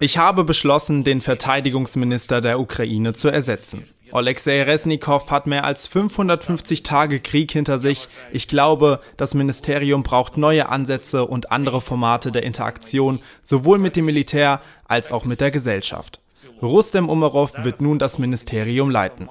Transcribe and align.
Ich 0.00 0.18
habe 0.18 0.44
beschlossen, 0.44 1.02
den 1.04 1.20
Verteidigungsminister 1.20 2.40
der 2.40 2.60
Ukraine 2.60 3.14
zu 3.14 3.28
ersetzen. 3.28 3.84
Alexei 4.12 4.62
Resnikow 4.62 5.30
hat 5.30 5.46
mehr 5.46 5.64
als 5.64 5.86
550 5.86 6.82
Tage 6.82 7.20
Krieg 7.20 7.50
hinter 7.50 7.78
sich. 7.78 8.08
Ich 8.32 8.48
glaube, 8.48 9.00
das 9.16 9.32
Ministerium 9.32 10.02
braucht 10.02 10.36
neue 10.36 10.68
Ansätze 10.68 11.24
und 11.24 11.50
andere 11.50 11.80
Formate 11.80 12.30
der 12.32 12.42
Interaktion, 12.42 13.20
sowohl 13.42 13.78
mit 13.78 13.96
dem 13.96 14.04
Militär 14.04 14.60
als 14.86 15.10
auch 15.10 15.24
mit 15.24 15.40
der 15.40 15.50
Gesellschaft. 15.50 16.20
Rustem 16.60 17.08
Umerov 17.08 17.52
wird 17.64 17.80
nun 17.80 17.98
das 17.98 18.18
Ministerium 18.18 18.90
leiten. 18.90 19.30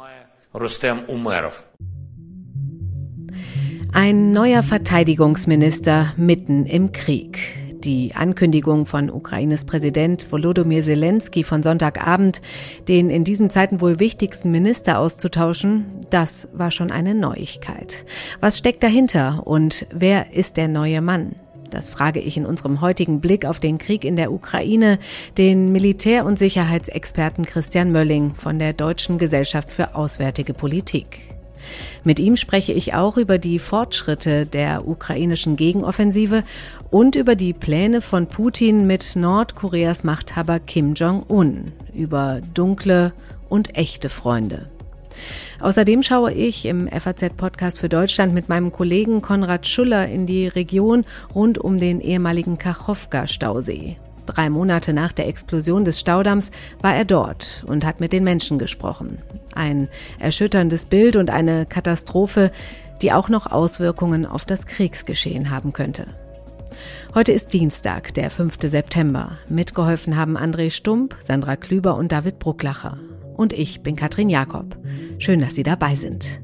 Ein 3.94 4.32
neuer 4.32 4.64
Verteidigungsminister 4.64 6.14
mitten 6.16 6.66
im 6.66 6.94
Krieg. 6.94 7.40
Die 7.84 8.16
Ankündigung 8.16 8.86
von 8.86 9.10
Ukraines 9.10 9.66
Präsident 9.66 10.32
Volodymyr 10.32 10.82
Zelensky 10.82 11.44
von 11.44 11.62
Sonntagabend, 11.62 12.42
den 12.88 13.10
in 13.10 13.26
diesen 13.26 13.50
Zeiten 13.50 13.82
wohl 13.82 14.00
wichtigsten 14.00 14.50
Minister 14.50 14.98
auszutauschen, 14.98 15.88
das 16.10 16.48
war 16.54 16.72
schon 16.72 16.90
eine 16.90 17.16
Neuigkeit. 17.16 18.06
Was 18.40 18.58
steckt 18.58 18.82
dahinter 18.82 19.46
und 19.46 19.86
wer 19.92 20.34
ist 20.34 20.56
der 20.56 20.70
neue 20.70 21.02
Mann? 21.02 21.36
Das 21.70 21.90
frage 21.90 22.22
ich 22.22 22.38
in 22.38 22.46
unserem 22.46 22.80
heutigen 22.80 23.20
Blick 23.20 23.46
auf 23.46 23.60
den 23.60 23.78
Krieg 23.78 24.06
in 24.06 24.16
der 24.16 24.32
Ukraine 24.32 25.00
den 25.38 25.74
Militär- 25.74 26.26
und 26.26 26.40
Sicherheitsexperten 26.40 27.46
Christian 27.46 27.92
Mölling 27.92 28.36
von 28.36 28.58
der 28.58 28.72
Deutschen 28.72 29.18
Gesellschaft 29.18 29.70
für 29.70 29.96
Auswärtige 29.96 30.54
Politik. 30.54 31.31
Mit 32.04 32.20
ihm 32.20 32.36
spreche 32.36 32.74
ich 32.74 32.94
auch 32.94 33.18
über 33.18 33.38
die 33.38 33.60
Fortschritte 33.60 34.46
der 34.46 34.88
ukrainischen 34.88 35.56
Gegenoffensive 35.56 36.44
und 36.90 37.16
über 37.16 37.36
die 37.36 37.54
Pläne 37.54 38.02
von 38.02 38.28
Putin 38.28 38.88
mit 38.88 39.16
Nordkoreas 39.16 40.04
Machthaber 40.04 40.60
Kim 40.60 40.94
Jong-un, 40.94 41.72
über 41.94 42.42
dunkle 42.54 43.14
und 43.50 43.78
echte 43.78 44.10
Freunde. 44.10 44.70
Außerdem 45.60 46.04
schaue 46.04 46.34
ich 46.34 46.66
im 46.66 46.88
FAZ-Podcast 46.88 47.80
für 47.80 47.90
Deutschland 47.90 48.34
mit 48.34 48.50
meinem 48.50 48.72
Kollegen 48.72 49.22
Konrad 49.22 49.68
Schuller 49.68 50.08
in 50.08 50.26
die 50.26 50.48
Region 50.48 51.06
rund 51.36 51.58
um 51.58 51.80
den 51.80 52.02
ehemaligen 52.02 52.58
Kachowka-Stausee. 52.58 53.98
Drei 54.34 54.50
Monate 54.50 54.94
nach 54.94 55.12
der 55.12 55.28
Explosion 55.28 55.84
des 55.84 56.00
Staudamms 56.00 56.52
war 56.82 56.96
er 56.96 57.04
dort 57.04 57.66
und 57.68 57.86
hat 57.86 58.00
mit 58.00 58.14
den 58.14 58.24
Menschen 58.24 58.58
gesprochen. 58.58 59.18
Ein 59.54 59.90
erschütterndes 60.20 60.86
Bild 60.86 61.18
und 61.18 61.30
eine 61.30 61.66
Katastrophe, 61.66 62.50
die 63.02 63.12
auch 63.12 63.28
noch 63.28 63.52
Auswirkungen 63.52 64.26
auf 64.26 64.46
das 64.46 64.68
Kriegsgeschehen 64.68 65.50
haben 65.50 65.74
könnte. 65.74 66.08
Heute 67.14 67.34
ist 67.34 67.52
Dienstag, 67.52 68.14
der 68.14 68.30
5. 68.30 68.58
September. 68.64 69.34
Mitgeholfen 69.50 70.16
haben 70.16 70.38
André 70.38 70.72
Stump, 70.72 71.18
Sandra 71.20 71.58
Klüber 71.58 71.98
und 71.98 72.14
David 72.14 72.40
Brucklacher. 72.40 73.00
Und 73.36 73.52
ich 73.52 73.82
bin 73.82 73.98
Katrin 73.98 74.30
Jakob. 74.30 74.78
Schön, 75.20 75.42
dass 75.42 75.56
Sie 75.56 75.64
dabei 75.64 75.96
sind. 75.96 76.42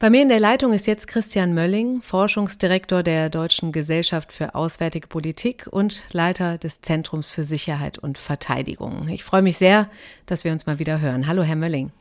Bei 0.00 0.08
mir 0.08 0.22
in 0.22 0.30
der 0.30 0.40
Leitung 0.40 0.72
ist 0.72 0.86
jetzt 0.86 1.08
Christian 1.08 1.52
Mölling, 1.52 2.00
Forschungsdirektor 2.00 3.02
der 3.02 3.28
Deutschen 3.28 3.70
Gesellschaft 3.70 4.32
für 4.32 4.54
Auswärtige 4.54 5.06
Politik 5.06 5.66
und 5.70 6.04
Leiter 6.10 6.56
des 6.56 6.80
Zentrums 6.80 7.32
für 7.32 7.44
Sicherheit 7.44 7.98
und 7.98 8.16
Verteidigung. 8.16 9.08
Ich 9.08 9.24
freue 9.24 9.42
mich 9.42 9.58
sehr, 9.58 9.90
dass 10.24 10.42
wir 10.42 10.52
uns 10.52 10.64
mal 10.64 10.78
wieder 10.78 11.02
hören. 11.02 11.26
Hallo, 11.26 11.42
Herr 11.42 11.56
Mölling. 11.56 11.92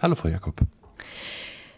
Hallo, 0.00 0.14
Frau 0.14 0.28
Jakob. 0.28 0.62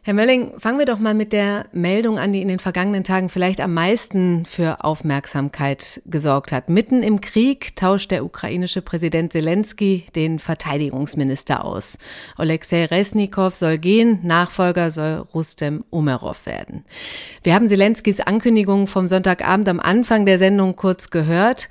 Herr 0.03 0.15
Mölling, 0.15 0.59
fangen 0.59 0.79
wir 0.79 0.87
doch 0.87 0.99
mal 0.99 1.13
mit 1.13 1.31
der 1.35 1.67
Meldung 1.73 2.19
an, 2.19 2.33
die 2.33 2.41
in 2.41 2.49
den 2.49 2.59
vergangenen 2.59 3.05
Tagen 3.05 3.29
vielleicht 3.29 3.61
am 3.61 3.75
meisten 3.75 4.47
für 4.47 4.83
Aufmerksamkeit 4.83 6.01
gesorgt 6.07 6.53
hat. 6.53 6.71
Mitten 6.71 7.03
im 7.03 7.21
Krieg 7.21 7.77
tauscht 7.77 8.11
der 8.11 8.25
ukrainische 8.25 8.81
Präsident 8.81 9.31
Zelensky 9.31 10.07
den 10.17 10.39
Verteidigungsminister 10.39 11.67
aus. 11.67 11.99
Alexei 12.37 12.87
Resnikow 12.87 13.55
soll 13.55 13.77
gehen, 13.77 14.21
Nachfolger 14.23 14.91
soll 14.91 15.23
Rustem 15.35 15.85
Umerov 15.91 16.47
werden. 16.47 16.87
Wir 17.43 17.55
haben 17.55 17.69
Zelenskys 17.69 18.21
Ankündigung 18.21 18.87
vom 18.87 19.07
Sonntagabend 19.07 19.69
am 19.69 19.81
Anfang 19.81 20.25
der 20.25 20.39
Sendung 20.39 20.77
kurz 20.77 21.11
gehört. 21.11 21.69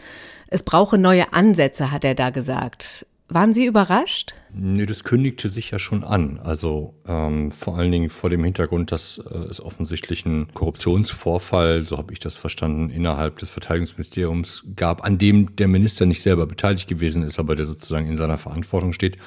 Es 0.50 0.62
brauche 0.62 1.00
neue 1.00 1.34
Ansätze, 1.34 1.92
hat 1.92 2.06
er 2.06 2.14
da 2.14 2.30
gesagt. 2.30 3.08
Waren 3.32 3.54
Sie 3.54 3.66
überrascht? 3.66 4.34
Nee, 4.52 4.88
das 4.88 5.04
kündigte 5.04 5.50
sich 5.50 5.70
ja 5.70 5.78
schon 5.78 6.04
an. 6.04 6.40
Also 6.40 6.96
ähm, 7.08 7.52
vor 7.52 7.78
allen 7.78 7.92
Dingen 7.92 8.10
vor 8.10 8.32
dem 8.32 8.44
Hintergrund, 8.44 8.92
dass 8.92 9.20
äh, 9.20 9.38
es 9.38 9.62
offensichtlich 9.62 10.26
einen 10.26 10.52
Korruptionsvorfall, 10.56 11.86
so 11.86 12.00
habe 12.00 12.12
ich 12.12 12.18
das 12.18 12.38
verstanden, 12.38 12.90
innerhalb 12.90 13.38
des 13.38 13.52
Verteidigungsministeriums 13.52 14.64
gab, 14.76 15.04
an 15.04 15.20
dem 15.20 15.56
der 15.56 15.68
Minister 15.68 16.08
nicht 16.08 16.24
selber 16.24 16.48
beteiligt 16.48 16.88
gewesen 16.88 17.22
ist, 17.22 17.38
aber 17.38 17.56
der 17.56 17.68
sozusagen 17.68 18.08
in 18.08 18.18
seiner 18.18 18.40
Verantwortung 18.40 18.94
steht. 18.94 19.18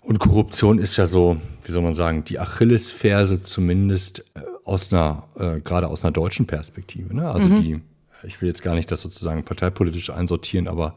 Und 0.00 0.18
Korruption 0.18 0.80
ist 0.80 0.96
ja 0.96 1.06
so, 1.06 1.36
wie 1.62 1.70
soll 1.70 1.82
man 1.82 1.94
sagen, 1.94 2.24
die 2.24 2.40
Achillesferse 2.40 3.40
zumindest 3.40 4.24
äh, 4.34 4.40
aus 4.64 4.92
einer, 4.92 5.28
äh, 5.36 5.60
gerade 5.60 5.86
aus 5.86 6.04
einer 6.04 6.10
deutschen 6.10 6.48
Perspektive. 6.48 7.14
Ne? 7.14 7.30
Also 7.30 7.46
mhm. 7.46 7.62
die, 7.62 7.80
ich 8.24 8.42
will 8.42 8.48
jetzt 8.48 8.62
gar 8.62 8.74
nicht 8.74 8.90
das 8.90 9.00
sozusagen 9.00 9.44
parteipolitisch 9.44 10.10
einsortieren, 10.10 10.66
aber 10.66 10.96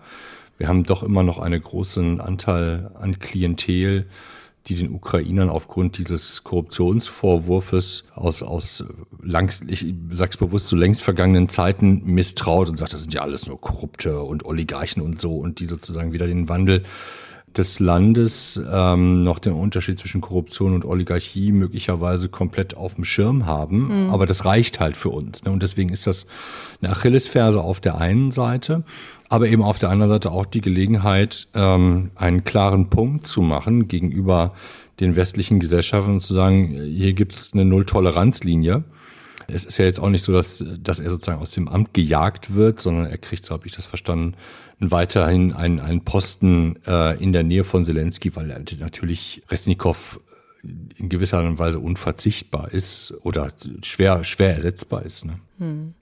wir 0.57 0.67
haben 0.67 0.83
doch 0.83 1.03
immer 1.03 1.23
noch 1.23 1.39
einen 1.39 1.61
großen 1.61 2.21
Anteil 2.21 2.91
an 2.95 3.19
Klientel, 3.19 4.07
die 4.67 4.75
den 4.75 4.91
Ukrainern 4.93 5.49
aufgrund 5.49 5.97
dieses 5.97 6.43
Korruptionsvorwurfs 6.43 8.05
aus, 8.15 8.41
aus 8.41 8.83
lang, 9.21 9.53
ich 9.67 9.93
sag's 10.11 10.37
bewusst, 10.37 10.67
zu 10.67 10.75
längst 10.75 11.03
vergangenen 11.03 11.49
Zeiten 11.49 12.03
misstraut 12.05 12.69
und 12.69 12.77
sagt, 12.77 12.93
das 12.93 13.01
sind 13.01 13.13
ja 13.13 13.21
alles 13.21 13.45
nur 13.47 13.61
Korrupte 13.61 14.21
und 14.21 14.45
Oligarchen 14.45 15.03
und 15.03 15.21
so 15.21 15.37
und 15.37 15.59
die 15.59 15.67
sozusagen 15.67 16.13
wieder 16.13 16.25
den 16.25 16.49
Wandel 16.49 16.83
des 17.57 17.79
Landes 17.79 18.59
ähm, 18.71 19.23
noch 19.23 19.39
den 19.39 19.53
Unterschied 19.53 19.97
zwischen 19.99 20.21
Korruption 20.21 20.73
und 20.73 20.85
Oligarchie 20.85 21.51
möglicherweise 21.51 22.29
komplett 22.29 22.75
auf 22.77 22.95
dem 22.95 23.05
Schirm 23.05 23.45
haben. 23.45 24.05
Mhm. 24.05 24.09
Aber 24.11 24.25
das 24.25 24.45
reicht 24.45 24.79
halt 24.79 24.97
für 24.97 25.09
uns. 25.09 25.43
Ne? 25.43 25.51
Und 25.51 25.63
deswegen 25.63 25.89
ist 25.89 26.07
das 26.07 26.27
eine 26.81 26.91
Achillesferse 26.91 27.61
auf 27.61 27.79
der 27.79 27.97
einen 27.97 28.31
Seite, 28.31 28.83
aber 29.29 29.47
eben 29.47 29.63
auf 29.63 29.79
der 29.79 29.89
anderen 29.89 30.11
Seite 30.11 30.31
auch 30.31 30.45
die 30.45 30.61
Gelegenheit, 30.61 31.47
ähm, 31.53 32.11
einen 32.15 32.43
klaren 32.43 32.89
Punkt 32.89 33.25
zu 33.27 33.41
machen 33.41 33.87
gegenüber 33.87 34.53
den 34.99 35.15
westlichen 35.15 35.59
Gesellschaften 35.59 36.11
und 36.11 36.21
zu 36.21 36.33
sagen, 36.33 36.79
hier 36.83 37.13
gibt's 37.13 37.51
eine 37.53 37.65
Null-Toleranz-Linie. 37.65 38.83
Es 39.47 39.65
ist 39.65 39.77
ja 39.77 39.85
jetzt 39.85 39.99
auch 39.99 40.09
nicht 40.09 40.23
so, 40.23 40.31
dass, 40.31 40.63
dass 40.79 40.99
er 40.99 41.09
sozusagen 41.09 41.41
aus 41.41 41.51
dem 41.51 41.67
Amt 41.67 41.93
gejagt 41.93 42.55
wird, 42.55 42.79
sondern 42.79 43.05
er 43.05 43.17
kriegt, 43.17 43.45
so 43.45 43.53
habe 43.53 43.67
ich 43.67 43.73
das 43.73 43.85
verstanden, 43.85 44.33
weiterhin 44.79 45.53
einen, 45.53 45.79
einen 45.79 46.03
Posten 46.03 46.77
äh, 46.85 47.21
in 47.21 47.33
der 47.33 47.43
Nähe 47.43 47.63
von 47.63 47.85
Zelensky, 47.85 48.35
weil 48.35 48.47
natürlich 48.47 49.43
Resnikow 49.49 50.19
in 50.97 51.09
gewisser 51.09 51.37
Art 51.37 51.45
und 51.45 51.59
Weise 51.59 51.79
unverzichtbar 51.79 52.71
ist 52.71 53.13
oder 53.21 53.51
schwer, 53.83 54.23
schwer 54.23 54.55
ersetzbar 54.55 55.03
ist. 55.03 55.25
Ne? 55.25 55.39
Hm. 55.59 55.93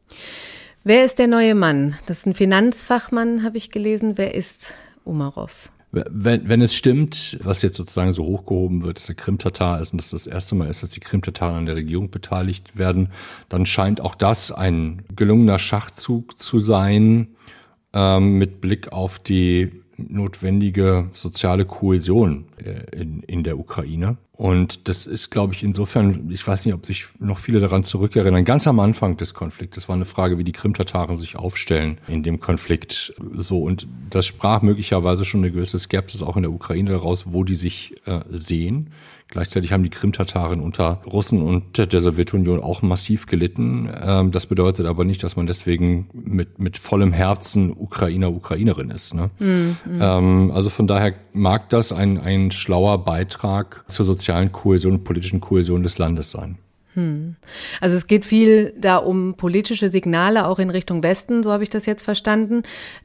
Wer 0.84 1.06
ist 1.06 1.20
der 1.20 1.28
neue 1.28 1.56
Mann? 1.56 1.96
Das 2.06 2.20
ist 2.20 2.26
ein 2.28 2.34
Finanzfachmann, 2.34 3.44
habe 3.44 3.58
ich 3.58 3.72
gelesen. 3.72 4.18
Wer 4.18 4.36
ist 4.36 4.74
Umarov? 5.06 5.70
Wenn, 5.92 6.50
wenn 6.50 6.62
es 6.62 6.74
stimmt, 6.74 7.38
was 7.44 7.62
jetzt 7.62 7.78
sozusagen 7.78 8.14
so 8.14 8.26
hochgehoben 8.26 8.82
wird, 8.82 8.98
dass 8.98 9.06
der 9.06 9.16
Krim-Tatar 9.16 9.80
ist 9.80 9.92
und 9.92 10.02
dass 10.02 10.10
das 10.10 10.26
erste 10.26 10.56
Mal 10.56 10.68
ist, 10.68 10.82
dass 10.82 10.90
die 10.90 11.00
Krim-Tataren 11.00 11.56
an 11.56 11.66
der 11.68 11.76
Regierung 11.76 12.10
beteiligt 12.10 12.78
werden, 12.78 13.10
dann 13.48 13.68
scheint 13.68 14.02
auch 14.02 14.16
das 14.16 14.52
ein 14.52 15.04
gelungener 15.16 15.60
Schachzug 15.60 16.40
zu 16.40 16.58
sein, 16.58 17.28
ähm, 17.94 18.38
mit 18.38 18.62
Blick 18.62 18.92
auf 18.92 19.20
die 19.20 19.70
notwendige 19.98 21.10
soziale 21.14 21.66
Kohäsion 21.66 22.46
äh, 22.58 23.00
in, 23.00 23.24
in 23.24 23.44
der 23.44 23.60
Ukraine. 23.60 24.18
Und 24.36 24.88
das 24.88 25.06
ist, 25.06 25.30
glaube 25.30 25.54
ich, 25.54 25.64
insofern, 25.64 26.30
ich 26.32 26.46
weiß 26.46 26.66
nicht, 26.66 26.74
ob 26.74 26.86
sich 26.86 27.06
noch 27.20 27.38
viele 27.38 27.60
daran 27.60 27.84
zurückerinnern, 27.84 28.44
ganz 28.46 28.66
am 28.66 28.80
Anfang 28.80 29.16
des 29.16 29.36
Konfliktes 29.36 29.88
war 29.88 29.96
eine 29.96 30.06
Frage, 30.06 30.40
wie 30.40 30.44
die 30.44 30.52
Krim-Tataren 30.52 31.18
sich 31.18 31.36
aufstellen 31.36 32.00
in 32.08 32.24
dem 32.24 32.40
Konflikt. 32.40 33.14
So, 33.36 33.62
und 33.62 33.88
das 34.10 34.26
sprach 34.26 34.64
möglicherweise 34.64 35.24
schon 35.24 35.42
eine 35.42 35.52
gewisse 35.52 35.78
Skepsis 35.78 36.24
auch 36.24 36.36
in 36.36 36.44
der 36.44 36.52
Ukraine 36.52 36.90
daraus, 36.90 37.32
wo 37.32 37.44
die 37.44 37.56
sich 37.56 37.96
äh, 38.06 38.22
sehen. 38.32 38.90
Gleichzeitig 39.34 39.72
haben 39.72 39.82
die 39.82 39.90
Krim-Tataren 39.90 40.62
unter 40.62 41.02
Russen 41.08 41.42
und 41.42 41.92
der 41.92 42.02
Sowjetunion 42.02 42.62
auch 42.62 42.84
massiv 42.84 43.26
gelitten. 43.26 43.90
Ähm, 44.00 44.30
das 44.30 44.46
bedeutet 44.46 44.86
aber 44.86 45.06
nicht, 45.06 45.24
dass 45.24 45.36
man 45.36 45.48
deswegen 45.48 46.08
mit, 46.14 46.60
mit 46.60 46.78
vollem 46.78 47.14
Herzen 47.14 47.72
Ukrainer, 47.76 48.32
Ukrainerin 48.32 48.92
ist. 48.92 49.16
Ne? 49.16 49.32
Mhm. 49.40 49.78
Ähm, 50.00 50.52
also 50.54 50.70
von 50.70 50.86
daher 50.86 51.16
mag 51.34 51.68
das 51.70 51.92
ein, 51.92 52.20
ein 52.20 52.52
schlauer 52.52 53.04
Beitrag 53.04 53.84
zur 53.88 54.06
sozialen 54.06 54.52
Kohäsion 54.52 54.94
und 54.94 55.04
politischen 55.04 55.42
Kohäsion 55.42 55.82
des 55.82 55.98
Landes 55.98 56.30
sein. 56.30 56.60
Hm. 56.94 57.36
Also 57.82 57.96
es 57.96 58.08
geht 58.08 58.24
viel 58.24 58.74
da 58.78 58.98
um 58.98 59.36
politische 59.36 59.90
Signale, 59.90 60.48
auch 60.48 60.60
in 60.60 60.70
Richtung 60.70 61.02
Westen, 61.02 61.42
so 61.42 61.52
habe 61.52 61.64
ich 61.64 61.70
das 61.70 61.86
jetzt 61.86 62.04
verstanden. 62.04 62.64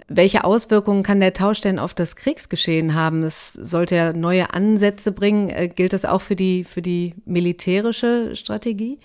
Welche 0.09 0.45
Auswirkungen 0.45 1.03
kann 1.03 1.21
der 1.21 1.33
Tausch 1.33 1.61
denn 1.61 1.79
auf 1.79 1.95
das 1.95 2.17
Kriegsgeschehen 2.17 2.95
haben? 2.95 3.23
Es 3.23 3.53
sollte 3.53 3.95
ja 3.95 4.13
neue 4.13 4.53
Ansätze 4.53 5.13
bringen. 5.13 5.49
Äh, 5.49 5.69
gilt 5.69 5.93
das 5.93 6.05
auch 6.05 6.21
für 6.21 6.37
die, 6.37 6.65
für 6.65 6.83
die 6.83 7.15
militärische 7.25 8.37
Strategie? 8.37 8.99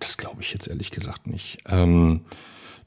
Das 0.00 0.16
glaube 0.16 0.42
ich 0.42 0.52
jetzt 0.52 0.66
ehrlich 0.66 0.90
gesagt 0.90 1.26
nicht. 1.26 1.58
Ähm, 1.68 2.22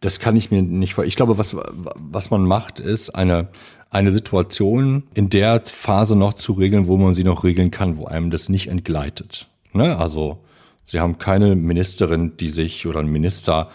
das 0.01 0.19
kann 0.19 0.36
ich 0.36 0.51
mir 0.51 0.62
nicht 0.62 0.95
vor. 0.95 1.06
Ich 1.06 1.15
glaube, 1.15 1.38
was, 1.38 1.56
was 1.56 2.30
man 2.30 2.44
macht, 2.44 2.80
ist 2.80 3.12
eine, 3.12 3.50
eine 3.89 4.12
Situation 4.12 5.04
in 5.13 5.30
der 5.30 5.62
Phase 5.65 6.15
noch 6.15 6.33
zu 6.33 6.54
regeln, 6.54 6.88
wo 6.88 6.97
man 6.97 7.13
sie 7.13 7.24
noch 7.24 7.44
regeln 7.44 7.71
kann, 7.71 7.97
wo 7.97 8.06
einem 8.06 8.31
das 8.31 8.50
nicht 8.50 8.68
entgleitet. 8.68 9.47
Ne? 9.73 9.97
Also 9.97 10.44
sie 10.85 11.00
haben 11.00 11.18
keine 11.18 11.56
Ministerin, 11.56 12.38
die 12.38 12.50
sich 12.50 12.88
oder 12.88 13.00
ein 13.00 13.07
Minister, 13.07 13.69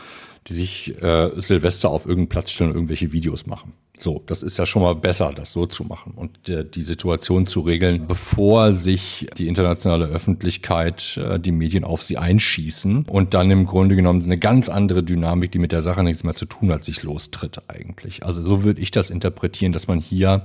die 0.46 0.54
sich 0.54 1.02
äh, 1.02 1.30
Silvester 1.36 1.90
auf 1.90 2.06
irgendeinen 2.06 2.28
Platz 2.28 2.50
stellen 2.50 2.70
und 2.70 2.76
irgendwelche 2.76 3.12
Videos 3.12 3.46
machen. 3.46 3.72
So, 3.98 4.22
das 4.26 4.42
ist 4.42 4.58
ja 4.58 4.66
schon 4.66 4.82
mal 4.82 4.94
besser, 4.94 5.32
das 5.34 5.52
so 5.52 5.64
zu 5.64 5.84
machen 5.84 6.12
und 6.16 6.48
äh, 6.48 6.64
die 6.64 6.82
Situation 6.82 7.46
zu 7.46 7.60
regeln, 7.60 8.06
bevor 8.06 8.72
sich 8.74 9.26
die 9.38 9.48
internationale 9.48 10.06
Öffentlichkeit, 10.06 11.16
äh, 11.16 11.40
die 11.40 11.52
Medien 11.52 11.84
auf 11.84 12.02
sie 12.02 12.18
einschießen 12.18 13.06
und 13.08 13.32
dann 13.32 13.50
im 13.50 13.64
Grunde 13.64 13.96
genommen 13.96 14.22
eine 14.22 14.38
ganz 14.38 14.68
andere 14.68 15.02
Dynamik, 15.02 15.52
die 15.52 15.58
mit 15.58 15.72
der 15.72 15.80
Sache 15.80 16.02
nichts 16.02 16.24
mehr 16.24 16.34
zu 16.34 16.44
tun 16.44 16.72
hat, 16.72 16.84
sich 16.84 17.02
lostritt 17.02 17.62
eigentlich. 17.68 18.24
Also 18.24 18.42
so 18.42 18.64
würde 18.64 18.80
ich 18.82 18.90
das 18.90 19.08
interpretieren, 19.08 19.72
dass 19.72 19.86
man 19.86 19.98
hier 19.98 20.44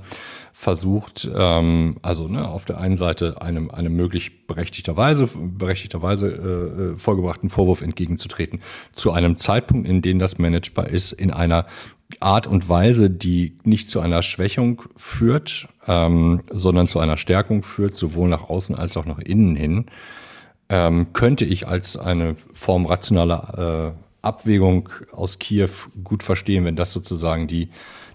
versucht, 0.52 1.28
ähm, 1.34 1.96
also 2.02 2.28
ne, 2.28 2.48
auf 2.48 2.64
der 2.64 2.78
einen 2.78 2.96
Seite 2.96 3.42
einem, 3.42 3.70
einem 3.70 3.94
möglich 3.94 4.46
berechtigterweise, 4.46 5.28
berechtigterweise 5.34 6.28
äh, 6.28 6.92
äh 6.92 6.96
vorgebrachten 6.96 7.50
Vorwurf 7.50 7.82
entgegenzutreten, 7.82 8.60
zu 8.94 9.12
einem 9.12 9.36
Zeitpunkt, 9.36 9.88
in 9.88 10.02
dem 10.02 10.18
das 10.18 10.38
managebar 10.38 10.88
ist, 10.88 11.12
in 11.12 11.30
einer 11.30 11.66
Art 12.20 12.46
und 12.46 12.68
Weise, 12.68 13.10
die 13.10 13.56
nicht 13.64 13.88
zu 13.88 14.00
einer 14.00 14.22
Schwächung 14.22 14.82
führt, 14.96 15.68
ähm, 15.86 16.42
sondern 16.50 16.86
zu 16.86 16.98
einer 16.98 17.16
Stärkung 17.16 17.62
führt, 17.62 17.96
sowohl 17.96 18.28
nach 18.28 18.48
außen 18.48 18.74
als 18.74 18.96
auch 18.96 19.06
nach 19.06 19.18
innen 19.18 19.56
hin, 19.56 19.86
ähm, 20.68 21.12
könnte 21.12 21.44
ich 21.44 21.66
als 21.68 21.96
eine 21.96 22.36
Form 22.52 22.86
rationaler 22.86 23.94
äh, 23.96 24.26
Abwägung 24.26 24.88
aus 25.10 25.38
Kiew 25.38 25.70
gut 26.04 26.22
verstehen, 26.22 26.64
wenn 26.64 26.76
das 26.76 26.92
sozusagen 26.92 27.46
die, 27.46 27.68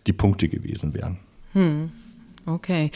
die 0.07 0.13
Punkte 0.13 0.47
gewesen 0.49 0.93
wären. 0.93 1.17
Hm. 1.53 1.91
Okay. 2.45 2.91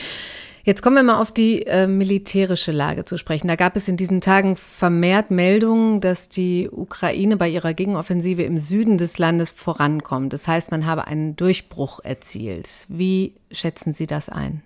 Jetzt 0.64 0.84
kommen 0.84 0.96
wir 0.96 1.04
mal 1.04 1.20
auf 1.20 1.32
die 1.32 1.66
äh, 1.66 1.88
militärische 1.88 2.72
Lage 2.72 3.04
zu 3.06 3.18
sprechen. 3.18 3.48
Da 3.48 3.56
gab 3.56 3.76
es 3.76 3.88
in 3.88 3.98
diesen 3.98 4.22
Tagen 4.22 4.56
vermehrt 4.56 5.32
Meldungen, 5.32 6.02
dass 6.02 6.30
die 6.30 6.70
Ukraine 6.70 7.38
bei 7.38 7.50
ihrer 7.50 7.74
Gegenoffensive 7.74 8.44
im 8.44 8.60
Süden 8.60 8.98
des 8.98 9.18
Landes 9.18 9.52
vorankommt. 9.52 10.34
Das 10.34 10.48
heißt, 10.48 10.70
man 10.72 10.86
habe 10.86 11.08
einen 11.08 11.36
Durchbruch 11.36 12.00
erzielt. 12.04 12.68
Wie 12.90 13.34
schätzen 13.52 13.92
Sie 13.92 14.06
das 14.06 14.30
ein? 14.30 14.62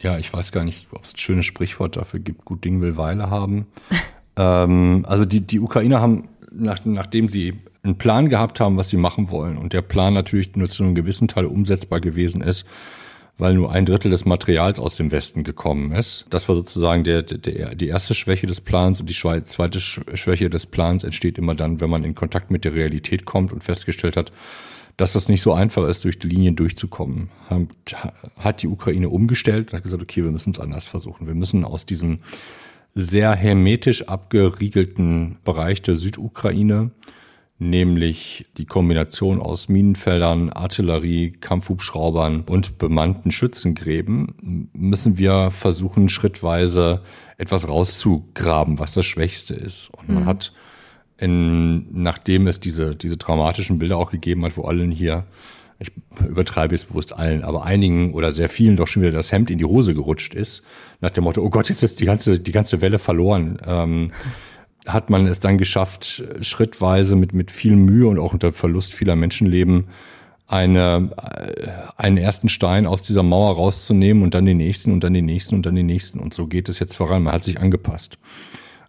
Ja, 0.00 0.18
ich 0.18 0.32
weiß 0.32 0.50
gar 0.50 0.64
nicht, 0.64 0.88
ob 0.90 1.04
es 1.04 1.14
ein 1.14 1.18
schönes 1.18 1.46
Sprichwort 1.46 1.96
dafür 1.96 2.18
gibt. 2.18 2.44
Gut 2.44 2.64
Ding 2.64 2.80
will 2.80 2.96
Weile 2.96 3.30
haben. 3.30 3.66
ähm, 4.36 5.06
also 5.08 5.24
die, 5.24 5.40
die 5.40 5.60
Ukrainer 5.60 6.00
haben, 6.00 6.28
nach, 6.50 6.84
nachdem 6.84 7.28
sie 7.28 7.54
einen 7.84 7.98
Plan 7.98 8.28
gehabt 8.28 8.58
haben, 8.58 8.76
was 8.76 8.88
sie 8.88 8.96
machen 8.96 9.30
wollen 9.30 9.56
und 9.56 9.72
der 9.72 9.82
Plan 9.82 10.14
natürlich 10.14 10.54
nur 10.56 10.68
zu 10.68 10.82
einem 10.82 10.94
gewissen 10.94 11.28
Teil 11.28 11.46
umsetzbar 11.46 12.00
gewesen 12.00 12.42
ist, 12.42 12.66
weil 13.38 13.54
nur 13.54 13.72
ein 13.72 13.86
Drittel 13.86 14.10
des 14.10 14.24
Materials 14.24 14.78
aus 14.78 14.96
dem 14.96 15.10
Westen 15.10 15.42
gekommen 15.42 15.92
ist. 15.92 16.26
Das 16.30 16.48
war 16.48 16.54
sozusagen 16.54 17.02
der, 17.02 17.22
der, 17.22 17.74
die 17.74 17.88
erste 17.88 18.14
Schwäche 18.14 18.46
des 18.46 18.60
Plans 18.60 19.00
und 19.00 19.08
die 19.08 19.14
zweite 19.14 19.80
Schwäche 19.80 20.50
des 20.50 20.66
Plans 20.66 21.02
entsteht 21.04 21.38
immer 21.38 21.54
dann, 21.54 21.80
wenn 21.80 21.90
man 21.90 22.04
in 22.04 22.14
Kontakt 22.14 22.50
mit 22.50 22.64
der 22.64 22.74
Realität 22.74 23.24
kommt 23.24 23.52
und 23.52 23.64
festgestellt 23.64 24.16
hat, 24.16 24.32
dass 24.96 25.14
das 25.14 25.28
nicht 25.28 25.42
so 25.42 25.54
einfach 25.54 25.88
ist, 25.88 26.04
durch 26.04 26.18
die 26.18 26.28
Linien 26.28 26.56
durchzukommen. 26.56 27.30
Hat 28.36 28.62
die 28.62 28.68
Ukraine 28.68 29.08
umgestellt 29.08 29.72
und 29.72 29.78
hat 29.78 29.84
gesagt, 29.84 30.02
okay, 30.02 30.22
wir 30.22 30.30
müssen 30.30 30.50
es 30.50 30.60
anders 30.60 30.86
versuchen. 30.86 31.26
Wir 31.26 31.34
müssen 31.34 31.64
aus 31.64 31.86
diesem 31.86 32.18
sehr 32.94 33.34
hermetisch 33.34 34.08
abgeriegelten 34.08 35.38
Bereich 35.44 35.80
der 35.80 35.96
Südukraine 35.96 36.90
nämlich 37.58 38.46
die 38.56 38.66
Kombination 38.66 39.40
aus 39.40 39.68
Minenfeldern, 39.68 40.50
Artillerie, 40.50 41.32
Kampfhubschraubern 41.32 42.42
und 42.42 42.78
bemannten 42.78 43.30
Schützengräben, 43.30 44.68
müssen 44.72 45.18
wir 45.18 45.50
versuchen, 45.50 46.08
schrittweise 46.08 47.02
etwas 47.38 47.68
rauszugraben, 47.68 48.78
was 48.78 48.92
das 48.92 49.06
Schwächste 49.06 49.54
ist. 49.54 49.90
Und 49.96 50.08
man 50.08 50.22
mhm. 50.24 50.26
hat, 50.26 50.52
in, 51.18 52.02
nachdem 52.02 52.46
es 52.46 52.60
diese, 52.60 52.96
diese 52.96 53.16
dramatischen 53.16 53.78
Bilder 53.78 53.96
auch 53.96 54.10
gegeben 54.10 54.44
hat, 54.44 54.56
wo 54.56 54.64
allen 54.64 54.90
hier, 54.90 55.24
ich 55.78 55.92
übertreibe 56.26 56.74
jetzt 56.74 56.88
bewusst 56.88 57.12
allen, 57.12 57.42
aber 57.42 57.64
einigen 57.64 58.14
oder 58.14 58.32
sehr 58.32 58.48
vielen 58.48 58.76
doch 58.76 58.86
schon 58.86 59.02
wieder 59.02 59.12
das 59.12 59.32
Hemd 59.32 59.50
in 59.50 59.58
die 59.58 59.64
Hose 59.64 59.94
gerutscht 59.94 60.34
ist, 60.34 60.62
nach 61.00 61.10
dem 61.10 61.24
Motto, 61.24 61.42
oh 61.42 61.50
Gott, 61.50 61.68
jetzt 61.68 61.82
ist 61.82 62.00
die 62.00 62.04
ganze, 62.04 62.38
die 62.38 62.52
ganze 62.52 62.80
Welle 62.80 62.98
verloren. 62.98 63.58
Ähm, 63.66 64.10
hat 64.86 65.10
man 65.10 65.26
es 65.26 65.40
dann 65.40 65.58
geschafft, 65.58 66.24
schrittweise 66.40 67.16
mit, 67.16 67.32
mit 67.32 67.50
viel 67.50 67.76
Mühe 67.76 68.08
und 68.08 68.18
auch 68.18 68.32
unter 68.32 68.52
Verlust 68.52 68.92
vieler 68.92 69.16
Menschenleben 69.16 69.86
eine, 70.52 71.10
äh, 71.16 71.68
einen 71.96 72.18
ersten 72.18 72.48
Stein 72.48 72.86
aus 72.86 73.02
dieser 73.02 73.22
Mauer 73.22 73.56
rauszunehmen 73.56 74.22
und 74.22 74.34
dann 74.34 74.44
den 74.44 74.58
nächsten 74.58 74.92
und 74.92 75.02
dann 75.02 75.14
den 75.14 75.24
nächsten 75.24 75.54
und 75.54 75.66
dann 75.66 75.74
den 75.74 75.86
nächsten. 75.86 76.18
Und 76.18 76.34
so 76.34 76.46
geht 76.46 76.68
es 76.68 76.78
jetzt 76.78 76.94
voran. 76.94 77.22
Man 77.22 77.32
hat 77.32 77.44
sich 77.44 77.58
angepasst. 77.60 78.18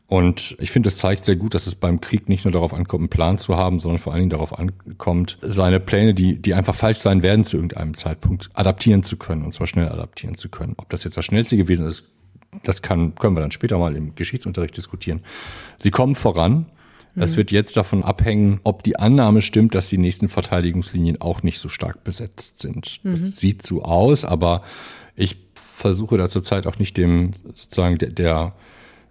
Und 0.08 0.56
ich 0.60 0.70
finde, 0.70 0.90
es 0.90 0.98
zeigt 0.98 1.26
sehr 1.26 1.38
gut, 1.38 1.56
dass 1.56 1.66
es 1.66 1.76
beim 1.76 2.02
Krieg 2.02 2.30
nicht 2.30 2.44
nur 2.46 2.52
darauf 2.52 2.74
ankommt, 2.74 3.02
einen 3.02 3.10
Plan 3.10 3.38
zu 3.38 3.56
haben, 3.56 3.80
sondern 3.80 4.00
vor 4.00 4.14
allen 4.14 4.24
Dingen 4.24 4.30
darauf 4.30 4.60
ankommt, 4.60 5.40
seine 5.42 5.80
Pläne, 5.80 6.14
die, 6.14 6.40
die 6.40 6.54
einfach 6.54 6.76
falsch 6.76 7.00
sein 7.00 7.24
werden 7.24 7.46
zu 7.46 7.58
irgendeinem 7.58 7.96
Zeitpunkt, 7.96 8.50
adaptieren 8.54 9.02
zu 9.02 9.18
können 9.18 9.44
und 9.44 9.56
zwar 9.56 9.66
schnell 9.66 9.90
adaptieren 9.90 10.36
zu 10.36 10.50
können. 10.50 10.76
Ob 10.78 10.90
das 10.90 11.04
jetzt 11.04 11.18
das 11.18 11.26
Schnellste 11.26 11.58
gewesen 11.58 11.88
ist, 11.88 12.12
das 12.64 12.82
kann, 12.82 13.16
können 13.16 13.36
wir 13.36 13.42
dann 13.42 13.52
später 13.52 13.78
mal 13.78 13.96
im 13.96 14.16
Geschichtsunterricht 14.16 14.76
diskutieren. 14.76 15.22
Sie 15.78 15.92
kommen 15.92 16.16
voran. 16.16 16.68
Es 17.16 17.34
mhm. 17.34 17.38
wird 17.38 17.52
jetzt 17.52 17.78
davon 17.78 18.04
abhängen, 18.04 18.60
ob 18.64 18.84
die 18.84 18.98
Annahme 18.98 19.42
stimmt, 19.42 19.76
dass 19.76 19.88
die 19.88 20.00
nächsten 20.00 20.30
Verteidigungslinien 20.30 21.22
auch 21.22 21.44
nicht 21.44 21.60
so 21.60 21.70
stark 21.70 22.04
besetzt 22.04 22.60
sind. 22.60 23.00
Mhm. 23.04 23.18
Das 23.20 23.38
sieht 23.38 23.66
so 23.66 23.84
aus, 23.84 24.26
aber 24.26 24.64
ich 25.16 25.38
versuche 25.54 26.18
da 26.18 26.30
zurzeit 26.30 26.66
auch 26.66 26.80
nicht 26.80 26.98
dem 26.98 27.32
sozusagen 27.54 27.98
der, 27.98 28.10
der 28.10 28.54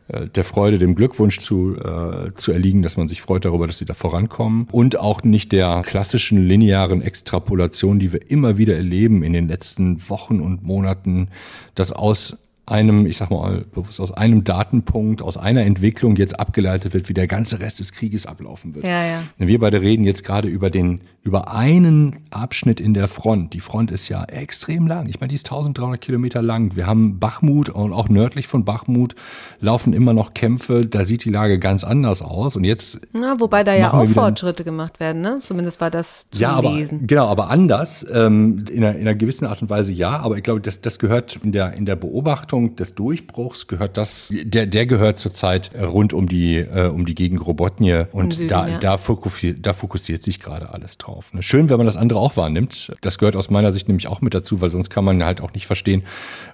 äh, 0.08 0.28
der 0.28 0.44
Freude, 0.44 0.78
dem 0.78 0.94
Glückwunsch 0.94 1.40
zu, 1.40 1.76
äh, 1.76 2.32
zu 2.36 2.52
erliegen, 2.52 2.82
dass 2.82 2.96
man 2.96 3.08
sich 3.08 3.22
freut 3.22 3.44
darüber, 3.44 3.66
dass 3.66 3.78
sie 3.78 3.84
da 3.84 3.94
vorankommen. 3.94 4.68
Und 4.70 4.98
auch 4.98 5.22
nicht 5.22 5.52
der 5.52 5.82
klassischen 5.82 6.46
linearen 6.46 7.02
Extrapolation, 7.02 7.98
die 7.98 8.12
wir 8.12 8.30
immer 8.30 8.58
wieder 8.58 8.76
erleben 8.76 9.22
in 9.22 9.32
den 9.32 9.48
letzten 9.48 10.08
Wochen 10.08 10.40
und 10.40 10.62
Monaten, 10.62 11.28
dass 11.74 11.92
aus 11.92 12.38
einem, 12.72 13.06
ich 13.06 13.18
sag 13.18 13.30
mal, 13.30 13.64
bewusst 13.72 14.00
aus 14.00 14.10
einem 14.10 14.44
Datenpunkt, 14.44 15.22
aus 15.22 15.36
einer 15.36 15.62
Entwicklung 15.62 16.16
jetzt 16.16 16.40
abgeleitet 16.40 16.94
wird, 16.94 17.08
wie 17.08 17.14
der 17.14 17.26
ganze 17.26 17.60
Rest 17.60 17.78
des 17.78 17.92
Krieges 17.92 18.26
ablaufen 18.26 18.74
wird. 18.74 18.86
Ja, 18.86 19.04
ja. 19.04 19.22
Wir 19.36 19.60
beide 19.60 19.80
reden 19.80 20.04
jetzt 20.04 20.24
gerade 20.24 20.48
über 20.48 20.70
den, 20.70 21.02
über 21.22 21.52
einen 21.52 22.16
Abschnitt 22.30 22.80
in 22.80 22.94
der 22.94 23.08
Front. 23.08 23.52
Die 23.54 23.60
Front 23.60 23.90
ist 23.90 24.08
ja 24.08 24.24
extrem 24.24 24.86
lang. 24.86 25.08
Ich 25.08 25.20
meine, 25.20 25.28
die 25.28 25.34
ist 25.34 25.46
1300 25.46 26.00
Kilometer 26.00 26.42
lang. 26.42 26.74
Wir 26.74 26.86
haben 26.86 27.18
Bachmut 27.18 27.68
und 27.68 27.92
auch 27.92 28.08
nördlich 28.08 28.48
von 28.48 28.64
Bachmut 28.64 29.14
laufen 29.60 29.92
immer 29.92 30.14
noch 30.14 30.32
Kämpfe. 30.34 30.86
Da 30.86 31.04
sieht 31.04 31.24
die 31.24 31.30
Lage 31.30 31.58
ganz 31.58 31.84
anders 31.84 32.22
aus. 32.22 32.56
Und 32.56 32.64
jetzt. 32.64 33.00
Ja, 33.14 33.36
wobei 33.38 33.64
da 33.64 33.74
ja 33.74 33.92
auch 33.92 34.06
Fortschritte 34.06 34.64
gemacht 34.64 34.98
werden, 34.98 35.20
ne? 35.20 35.38
Zumindest 35.40 35.80
war 35.80 35.90
das 35.90 36.26
zu 36.30 36.40
ja, 36.40 36.52
aber, 36.52 36.72
lesen. 36.72 37.06
Genau, 37.06 37.28
aber 37.28 37.50
anders. 37.50 38.06
Ähm, 38.12 38.64
in, 38.70 38.82
einer, 38.82 38.94
in 38.94 39.02
einer 39.02 39.14
gewissen 39.14 39.46
Art 39.46 39.60
und 39.60 39.68
Weise 39.68 39.92
ja. 39.92 40.18
Aber 40.18 40.38
ich 40.38 40.42
glaube, 40.42 40.60
das, 40.62 40.80
das 40.80 40.98
gehört 40.98 41.38
in 41.42 41.52
der, 41.52 41.74
in 41.74 41.84
der 41.84 41.96
Beobachtung 41.96 42.61
Zeitpunkt 42.62 42.80
des 42.80 42.94
Durchbruchs 42.94 43.66
gehört 43.66 43.96
das, 43.96 44.32
der, 44.32 44.66
der 44.66 44.86
gehört 44.86 45.18
zurzeit 45.18 45.70
rund 45.74 46.12
um 46.12 46.28
die, 46.28 46.58
äh, 46.58 46.88
um 46.88 47.06
die 47.06 47.14
Gegend 47.14 47.44
Robotnie 47.46 48.04
und 48.12 48.34
Süden, 48.34 48.48
da, 48.48 48.68
ja. 48.68 48.78
da, 48.78 48.96
fokussiert, 48.98 49.66
da 49.66 49.72
fokussiert 49.72 50.22
sich 50.22 50.40
gerade 50.40 50.70
alles 50.70 50.98
drauf. 50.98 51.32
Ne? 51.32 51.42
Schön, 51.42 51.68
wenn 51.70 51.78
man 51.78 51.86
das 51.86 51.96
andere 51.96 52.20
auch 52.20 52.36
wahrnimmt. 52.36 52.92
Das 53.00 53.18
gehört 53.18 53.36
aus 53.36 53.50
meiner 53.50 53.72
Sicht 53.72 53.88
nämlich 53.88 54.06
auch 54.06 54.20
mit 54.20 54.34
dazu, 54.34 54.60
weil 54.60 54.70
sonst 54.70 54.90
kann 54.90 55.04
man 55.04 55.24
halt 55.24 55.40
auch 55.40 55.52
nicht 55.52 55.66
verstehen, 55.66 56.04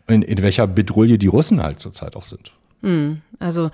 in, 0.06 0.22
in 0.22 0.40
welcher 0.42 0.66
Bedrulle 0.66 1.18
die 1.18 1.26
Russen 1.26 1.62
halt 1.62 1.78
zurzeit 1.78 2.16
auch 2.16 2.24
sind. 2.24 2.52
Hm, 2.82 3.20
also 3.38 3.70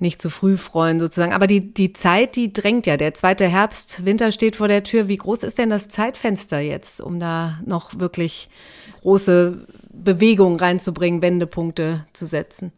nicht 0.00 0.22
zu 0.22 0.30
früh 0.30 0.56
freuen 0.56 1.00
sozusagen. 1.00 1.32
Aber 1.32 1.46
die, 1.46 1.74
die 1.74 1.92
Zeit, 1.92 2.36
die 2.36 2.52
drängt 2.52 2.86
ja. 2.86 2.96
Der 2.96 3.14
zweite 3.14 3.46
Herbst, 3.46 4.04
Winter 4.04 4.32
steht 4.32 4.56
vor 4.56 4.68
der 4.68 4.84
Tür. 4.84 5.08
Wie 5.08 5.16
groß 5.16 5.42
ist 5.42 5.58
denn 5.58 5.70
das 5.70 5.88
Zeitfenster 5.88 6.60
jetzt, 6.60 7.00
um 7.00 7.18
da 7.18 7.58
noch 7.66 7.98
wirklich 7.98 8.48
große 9.02 9.66
Bewegung 10.02 10.58
reinzubringen, 10.58 11.22
Wendepunkte 11.22 12.06
zu 12.12 12.26
setzen? 12.26 12.72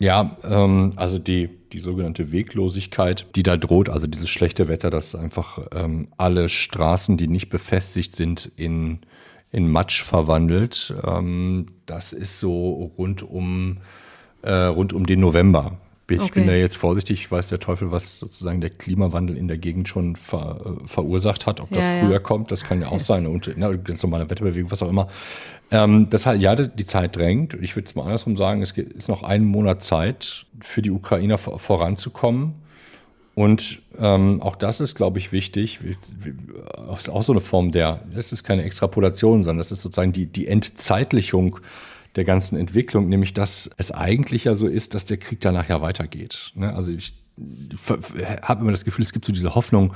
Ja, 0.00 0.36
ähm, 0.44 0.92
also 0.96 1.18
die, 1.18 1.48
die 1.72 1.78
sogenannte 1.78 2.32
Weglosigkeit, 2.32 3.26
die 3.36 3.42
da 3.42 3.56
droht, 3.56 3.88
also 3.88 4.06
dieses 4.06 4.28
schlechte 4.28 4.68
Wetter, 4.68 4.90
dass 4.90 5.14
einfach 5.14 5.58
ähm, 5.72 6.08
alle 6.16 6.48
Straßen, 6.48 7.16
die 7.16 7.28
nicht 7.28 7.48
befestigt 7.48 8.16
sind, 8.16 8.50
in, 8.56 9.00
in 9.52 9.70
Matsch 9.70 10.02
verwandelt. 10.02 10.94
Ähm, 11.06 11.66
das 11.86 12.12
ist 12.12 12.40
so 12.40 12.92
rund 12.98 13.22
um, 13.22 13.78
äh, 14.42 14.52
rund 14.52 14.92
um 14.92 15.06
den 15.06 15.20
November. 15.20 15.78
Ich 16.10 16.20
okay. 16.20 16.30
bin 16.34 16.46
da 16.46 16.52
jetzt 16.52 16.76
vorsichtig, 16.76 17.30
weiß 17.30 17.48
der 17.48 17.60
Teufel, 17.60 17.90
was 17.90 18.18
sozusagen 18.18 18.60
der 18.60 18.70
Klimawandel 18.70 19.38
in 19.38 19.48
der 19.48 19.56
Gegend 19.56 19.88
schon 19.88 20.16
ver, 20.16 20.60
äh, 20.82 20.86
verursacht 20.86 21.46
hat. 21.46 21.60
Ob 21.60 21.70
das 21.70 21.82
ja, 21.82 22.00
früher 22.00 22.12
ja. 22.12 22.18
kommt, 22.18 22.50
das 22.50 22.64
kann 22.64 22.80
ja 22.82 22.88
auch 22.88 23.00
sein. 23.00 23.26
Und 23.26 23.50
na, 23.56 23.72
ganz 23.72 24.02
normale 24.02 24.28
Wetterbewegung, 24.28 24.70
was 24.70 24.82
auch 24.82 24.90
immer. 24.90 25.08
Ähm, 25.70 26.10
das 26.10 26.26
hat, 26.26 26.38
ja, 26.40 26.54
die 26.54 26.84
Zeit 26.84 27.16
drängt. 27.16 27.54
Ich 27.54 27.74
würde 27.74 27.86
es 27.86 27.94
mal 27.94 28.04
andersrum 28.04 28.36
sagen, 28.36 28.60
es 28.60 28.72
ist 28.72 29.08
noch 29.08 29.22
einen 29.22 29.46
Monat 29.46 29.82
Zeit 29.82 30.44
für 30.60 30.82
die 30.82 30.90
Ukrainer 30.90 31.38
voranzukommen. 31.38 32.54
Und 33.34 33.80
ähm, 33.98 34.40
auch 34.42 34.56
das 34.56 34.80
ist, 34.80 34.94
glaube 34.94 35.18
ich, 35.18 35.32
wichtig. 35.32 35.80
Das 36.88 37.00
ist 37.00 37.08
auch 37.08 37.22
so 37.22 37.32
eine 37.32 37.40
Form 37.40 37.72
der, 37.72 38.02
das 38.14 38.30
ist 38.30 38.44
keine 38.44 38.62
Extrapolation, 38.62 39.42
sondern 39.42 39.58
das 39.58 39.72
ist 39.72 39.82
sozusagen 39.82 40.12
die, 40.12 40.26
die 40.26 40.46
Entzeitlichung 40.46 41.58
der 42.16 42.24
ganzen 42.24 42.56
Entwicklung, 42.58 43.08
nämlich 43.08 43.34
dass 43.34 43.70
es 43.76 43.90
eigentlich 43.90 44.44
ja 44.44 44.54
so 44.54 44.66
ist, 44.66 44.94
dass 44.94 45.04
der 45.04 45.16
Krieg 45.16 45.40
danach 45.40 45.68
ja 45.68 45.80
weitergeht. 45.82 46.52
Ne? 46.54 46.72
Also 46.72 46.92
ich 46.92 47.14
habe 48.42 48.60
immer 48.60 48.70
das 48.70 48.84
Gefühl, 48.84 49.04
es 49.04 49.12
gibt 49.12 49.24
so 49.24 49.32
diese 49.32 49.54
Hoffnung, 49.54 49.92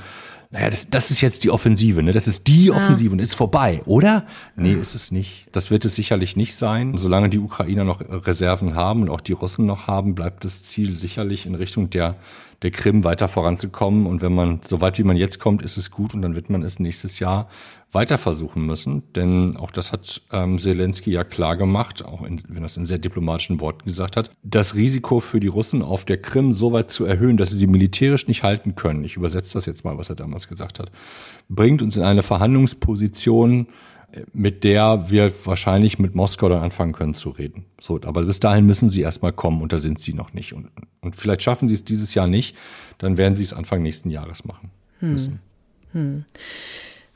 naja, 0.51 0.69
das, 0.69 0.89
das 0.89 1.11
ist 1.11 1.21
jetzt 1.21 1.43
die 1.43 1.51
Offensive, 1.51 2.01
ne? 2.01 2.11
Das 2.11 2.27
ist 2.27 2.47
die 2.47 2.71
Offensive 2.71 3.09
ja. 3.09 3.13
und 3.13 3.19
ist 3.19 3.35
vorbei, 3.35 3.81
oder? 3.85 4.25
Nee, 4.55 4.73
ist 4.73 4.95
es 4.95 5.11
nicht. 5.11 5.47
Das 5.51 5.69
wird 5.69 5.85
es 5.85 5.95
sicherlich 5.95 6.35
nicht 6.35 6.55
sein. 6.55 6.97
Solange 6.97 7.29
die 7.29 7.37
Ukrainer 7.37 7.83
noch 7.83 8.01
Reserven 8.01 8.73
haben 8.73 9.03
und 9.03 9.09
auch 9.09 9.21
die 9.21 9.33
Russen 9.33 9.67
noch 9.67 9.85
haben, 9.85 10.15
bleibt 10.15 10.43
das 10.43 10.63
Ziel 10.63 10.95
sicherlich 10.95 11.45
in 11.45 11.53
Richtung 11.53 11.91
der 11.91 12.15
der 12.61 12.71
Krim 12.71 13.03
weiter 13.03 13.27
voranzukommen. 13.27 14.05
Und 14.05 14.21
wenn 14.21 14.33
man 14.33 14.61
so 14.63 14.81
weit 14.81 14.99
wie 14.99 15.03
man 15.03 15.17
jetzt 15.17 15.39
kommt, 15.39 15.61
ist 15.61 15.77
es 15.77 15.91
gut 15.91 16.13
und 16.13 16.21
dann 16.21 16.35
wird 16.35 16.49
man 16.49 16.63
es 16.63 16.79
nächstes 16.79 17.19
Jahr 17.19 17.49
weiter 17.91 18.17
versuchen 18.17 18.65
müssen. 18.65 19.03
Denn 19.13 19.57
auch 19.57 19.71
das 19.71 19.91
hat 19.91 20.21
ähm, 20.31 20.59
Zelensky 20.59 21.11
ja 21.11 21.23
klar 21.23 21.57
gemacht, 21.57 22.05
auch 22.05 22.23
in, 22.23 22.41
wenn 22.47 22.63
er 22.63 22.65
es 22.65 22.77
in 22.77 22.85
sehr 22.85 22.99
diplomatischen 22.99 23.61
Worten 23.61 23.85
gesagt 23.85 24.15
hat, 24.15 24.31
das 24.43 24.75
Risiko 24.75 25.19
für 25.19 25.39
die 25.39 25.47
Russen 25.47 25.81
auf 25.81 26.05
der 26.05 26.21
Krim 26.21 26.53
so 26.53 26.71
weit 26.71 26.91
zu 26.91 27.05
erhöhen, 27.05 27.37
dass 27.37 27.49
sie 27.49 27.57
sie 27.57 27.67
militärisch 27.67 28.27
nicht 28.27 28.43
halten 28.43 28.75
können, 28.75 29.03
ich 29.03 29.15
übersetze 29.15 29.53
das 29.53 29.65
jetzt 29.65 29.85
mal, 29.85 29.97
was 29.97 30.09
er 30.09 30.15
damals 30.15 30.47
gesagt 30.47 30.79
hat, 30.79 30.91
bringt 31.47 31.81
uns 31.81 31.97
in 31.97 32.03
eine 32.03 32.23
Verhandlungsposition, 32.23 33.67
mit 34.33 34.63
der 34.63 35.09
wir 35.09 35.31
wahrscheinlich 35.45 35.99
mit 35.99 36.15
Moskau 36.15 36.49
dann 36.49 36.61
anfangen 36.61 36.93
können 36.93 37.13
zu 37.13 37.29
reden. 37.29 37.65
So, 37.79 37.99
aber 38.03 38.23
bis 38.23 38.39
dahin 38.39 38.65
müssen 38.65 38.89
sie 38.89 39.01
erstmal 39.01 39.33
kommen 39.33 39.61
und 39.61 39.71
da 39.71 39.77
sind 39.77 39.99
sie 39.99 40.13
noch 40.13 40.33
nicht. 40.33 40.53
Und, 40.53 40.69
und 41.01 41.15
vielleicht 41.15 41.41
schaffen 41.41 41.67
sie 41.67 41.73
es 41.73 41.83
dieses 41.83 42.13
Jahr 42.13 42.27
nicht, 42.27 42.55
dann 42.97 43.17
werden 43.17 43.35
sie 43.35 43.43
es 43.43 43.53
Anfang 43.53 43.81
nächsten 43.81 44.09
Jahres 44.09 44.45
machen 44.45 44.71
müssen. 44.99 45.39
Hm. 45.91 46.01
Hm. 46.01 46.25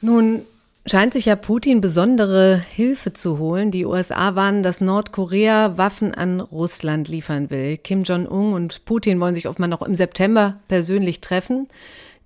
Nun 0.01 0.41
scheint 0.85 1.13
sich 1.13 1.25
ja 1.25 1.35
Putin 1.35 1.81
besondere 1.81 2.57
Hilfe 2.57 3.13
zu 3.13 3.37
holen. 3.37 3.71
Die 3.71 3.85
USA 3.85 4.35
warnen, 4.35 4.63
dass 4.63 4.81
Nordkorea 4.81 5.77
Waffen 5.77 6.13
an 6.13 6.39
Russland 6.39 7.07
liefern 7.07 7.49
will. 7.49 7.77
Kim 7.77 8.03
Jong-un 8.03 8.53
und 8.53 8.85
Putin 8.85 9.19
wollen 9.19 9.35
sich 9.35 9.47
offenbar 9.47 9.69
noch 9.69 9.81
im 9.81 9.95
September 9.95 10.59
persönlich 10.67 11.21
treffen. 11.21 11.67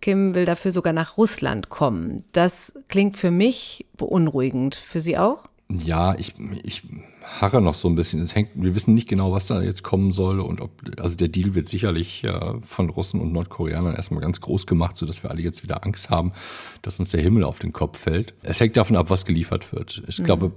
Kim 0.02 0.36
will 0.36 0.46
dafür 0.46 0.72
sogar 0.72 0.94
nach 0.94 1.18
Russland 1.18 1.70
kommen. 1.70 2.24
Das 2.32 2.74
klingt 2.88 3.18
für 3.18 3.32
mich 3.32 3.86
beunruhigend. 3.98 4.76
Für 4.76 5.00
Sie 5.00 5.18
auch? 5.18 5.48
Ja, 5.70 6.16
ich, 6.18 6.34
ich 6.64 6.84
harre 7.42 7.62
noch 7.62 7.74
so 7.74 7.90
ein 7.90 7.96
bisschen. 7.96 8.22
Es 8.22 8.36
hängt, 8.36 8.52
wir 8.56 8.74
wissen 8.74 8.94
nicht 8.94 9.10
genau, 9.10 9.34
was 9.34 9.48
da 9.48 9.62
jetzt 9.62 9.84
kommen 9.84 10.14
soll 10.14 10.40
und 10.40 10.62
ob, 10.62 10.72
also 10.98 11.18
der 11.18 11.28
Deal 11.28 11.56
wird 11.56 11.68
sicherlich 11.68 12.24
äh, 12.24 12.54
von 12.66 12.90
Russen 12.90 13.20
und 13.20 13.34
Nordkoreanern 13.34 13.94
erstmal 13.94 14.22
ganz 14.22 14.40
groß 14.40 14.66
gemacht, 14.66 14.96
sodass 14.96 15.24
wir 15.24 15.30
alle 15.30 15.42
jetzt 15.42 15.64
wieder 15.64 15.84
Angst 15.84 16.10
haben, 16.10 16.32
dass 16.84 17.00
uns 17.02 17.10
der 17.10 17.22
Himmel 17.22 17.44
auf 17.44 17.60
den 17.60 17.74
Kopf 17.74 18.00
fällt. 18.00 18.34
Es 18.44 18.62
hängt 18.62 18.78
davon 18.78 18.96
ab, 18.96 19.10
was 19.10 19.26
geliefert 19.26 19.74
wird. 19.74 20.04
Ich 20.08 20.20
mhm. 20.20 20.24
glaube, 20.24 20.52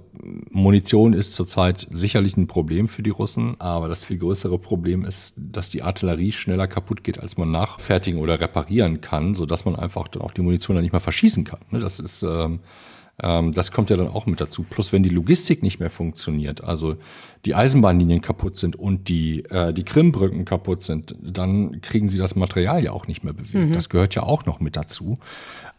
Munition 0.49 1.11
ist 1.11 1.35
zurzeit 1.35 1.87
sicherlich 1.91 2.37
ein 2.37 2.47
Problem 2.47 2.87
für 2.87 3.03
die 3.03 3.09
Russen, 3.09 3.59
aber 3.59 3.89
das 3.89 4.05
viel 4.05 4.17
größere 4.17 4.57
Problem 4.59 5.03
ist, 5.03 5.33
dass 5.35 5.69
die 5.69 5.83
Artillerie 5.83 6.31
schneller 6.31 6.67
kaputt 6.67 7.03
geht, 7.03 7.19
als 7.19 7.35
man 7.35 7.51
nachfertigen 7.51 8.21
oder 8.21 8.39
reparieren 8.39 9.01
kann, 9.01 9.35
sodass 9.35 9.65
man 9.65 9.75
einfach 9.75 10.07
dann 10.07 10.21
auch 10.21 10.31
die 10.31 10.41
Munition 10.41 10.75
dann 10.75 10.83
nicht 10.83 10.93
mehr 10.93 11.01
verschießen 11.01 11.43
kann. 11.43 11.59
Ne, 11.69 11.79
das 11.79 11.99
ist 11.99 12.23
ähm, 12.23 12.61
ähm, 13.23 13.51
das 13.51 13.71
kommt 13.71 13.89
ja 13.89 13.97
dann 13.97 14.07
auch 14.07 14.25
mit 14.25 14.41
dazu. 14.41 14.65
Plus, 14.67 14.91
wenn 14.91 15.03
die 15.03 15.09
Logistik 15.09 15.61
nicht 15.61 15.79
mehr 15.79 15.89
funktioniert, 15.89 16.63
also 16.63 16.95
die 17.45 17.55
Eisenbahnlinien 17.55 18.21
kaputt 18.21 18.55
sind 18.55 18.75
und 18.75 19.09
die, 19.09 19.43
äh, 19.45 19.73
die 19.73 19.83
Krimbrücken 19.83 20.45
kaputt 20.45 20.81
sind, 20.81 21.15
dann 21.21 21.81
kriegen 21.81 22.09
sie 22.09 22.17
das 22.17 22.35
Material 22.35 22.83
ja 22.83 22.91
auch 22.91 23.07
nicht 23.07 23.23
mehr 23.23 23.33
bewegt. 23.33 23.53
Mhm. 23.53 23.73
Das 23.73 23.89
gehört 23.89 24.15
ja 24.15 24.23
auch 24.23 24.45
noch 24.45 24.59
mit 24.59 24.75
dazu. 24.75 25.19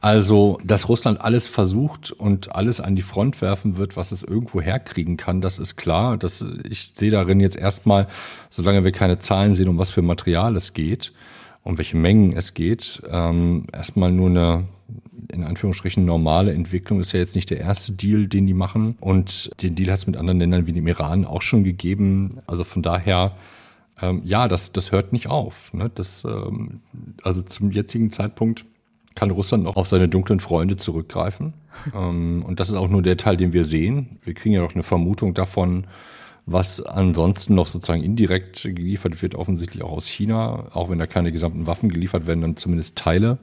Also, 0.01 0.59
dass 0.65 0.89
Russland 0.89 1.21
alles 1.21 1.49
versucht 1.49 2.13
und 2.13 2.55
alles 2.55 2.81
an 2.81 2.97
die 2.97 3.03
Front 3.03 3.41
werfen 3.41 3.77
wird, 3.77 3.97
was 3.97 4.13
es 4.13 4.23
irgendwo 4.23 4.61
herkriegen 4.61 5.17
kann, 5.17 5.41
das 5.41 5.59
ist 5.59 5.77
klar. 5.77 6.17
Das, 6.17 6.45
ich 6.69 6.93
sehe 6.95 7.11
darin 7.11 7.41
jetzt 7.41 7.57
erstmal, 7.57 8.09
solange 8.51 8.85
wir 8.85 8.93
keine 8.93 9.19
Zahlen 9.19 9.55
sehen, 9.55 9.69
um 9.69 9.79
was 9.79 9.91
für 9.91 10.03
Material 10.03 10.57
es 10.57 10.75
geht, 10.75 11.13
um 11.65 11.79
welche 11.79 11.97
Mengen 11.97 12.37
es 12.37 12.55
geht, 12.55 13.03
ähm, 13.09 13.67
erstmal 13.73 14.11
nur 14.11 14.31
eine 14.31 14.65
in 15.33 15.45
Anführungsstrichen 15.45 16.05
normale 16.05 16.53
Entwicklung. 16.53 17.01
ist 17.01 17.13
ja 17.13 17.21
jetzt 17.21 17.35
nicht 17.35 17.51
der 17.51 17.59
erste 17.59 17.93
Deal, 17.93 18.27
den 18.29 18.47
die 18.47 18.55
machen. 18.55 18.97
Und 19.01 19.51
den 19.63 19.75
Deal 19.75 19.91
hat 19.91 19.99
es 19.99 20.07
mit 20.07 20.17
anderen 20.17 20.39
Ländern 20.39 20.67
wie 20.67 20.73
dem 20.73 20.87
Iran 20.87 21.25
auch 21.25 21.43
schon 21.43 21.65
gegeben. 21.65 22.39
Also 22.47 22.65
von 22.65 22.83
daher, 22.83 23.37
ähm, 24.01 24.23
ja, 24.25 24.49
das, 24.49 24.73
das 24.73 24.93
hört 24.93 25.13
nicht 25.13 25.29
auf. 25.29 25.73
Ne? 25.73 25.91
Das, 25.95 26.25
ähm, 26.25 26.81
also 27.23 27.43
zum 27.43 27.71
jetzigen 27.71 28.11
Zeitpunkt 28.11 28.67
kann 29.15 29.31
Russland 29.31 29.65
noch 29.65 29.77
auf 29.77 29.89
seine 29.89 30.09
dunklen 30.09 30.41
Freunde 30.41 30.77
zurückgreifen. 30.77 31.55
ähm, 31.95 32.45
und 32.47 32.61
das 32.61 32.69
ist 32.69 32.75
auch 32.75 32.89
nur 32.89 33.03
der 33.03 33.17
Teil, 33.17 33.37
den 33.37 33.53
wir 33.53 33.65
sehen. 33.65 34.19
Wir 34.23 34.35
kriegen 34.35 34.55
ja 34.55 34.61
noch 34.61 34.75
eine 34.75 34.83
Vermutung 34.83 35.35
davon, 35.35 35.87
was 36.45 36.85
ansonsten 36.85 37.55
noch 37.55 37.67
sozusagen 37.67 38.03
indirekt 38.03 38.63
geliefert 38.63 39.23
wird, 39.23 39.35
offensichtlich 39.35 39.83
auch 39.83 39.93
aus 39.93 40.09
China, 40.09 40.67
auch 40.73 40.91
wenn 40.91 40.99
da 40.99 41.07
keine 41.07 41.33
gesamten 41.33 41.67
Waffen 41.67 41.89
geliefert 41.89 42.27
werden, 42.27 42.41
dann 42.41 42.57
zumindest 42.57 42.97
Teile. 42.97 43.39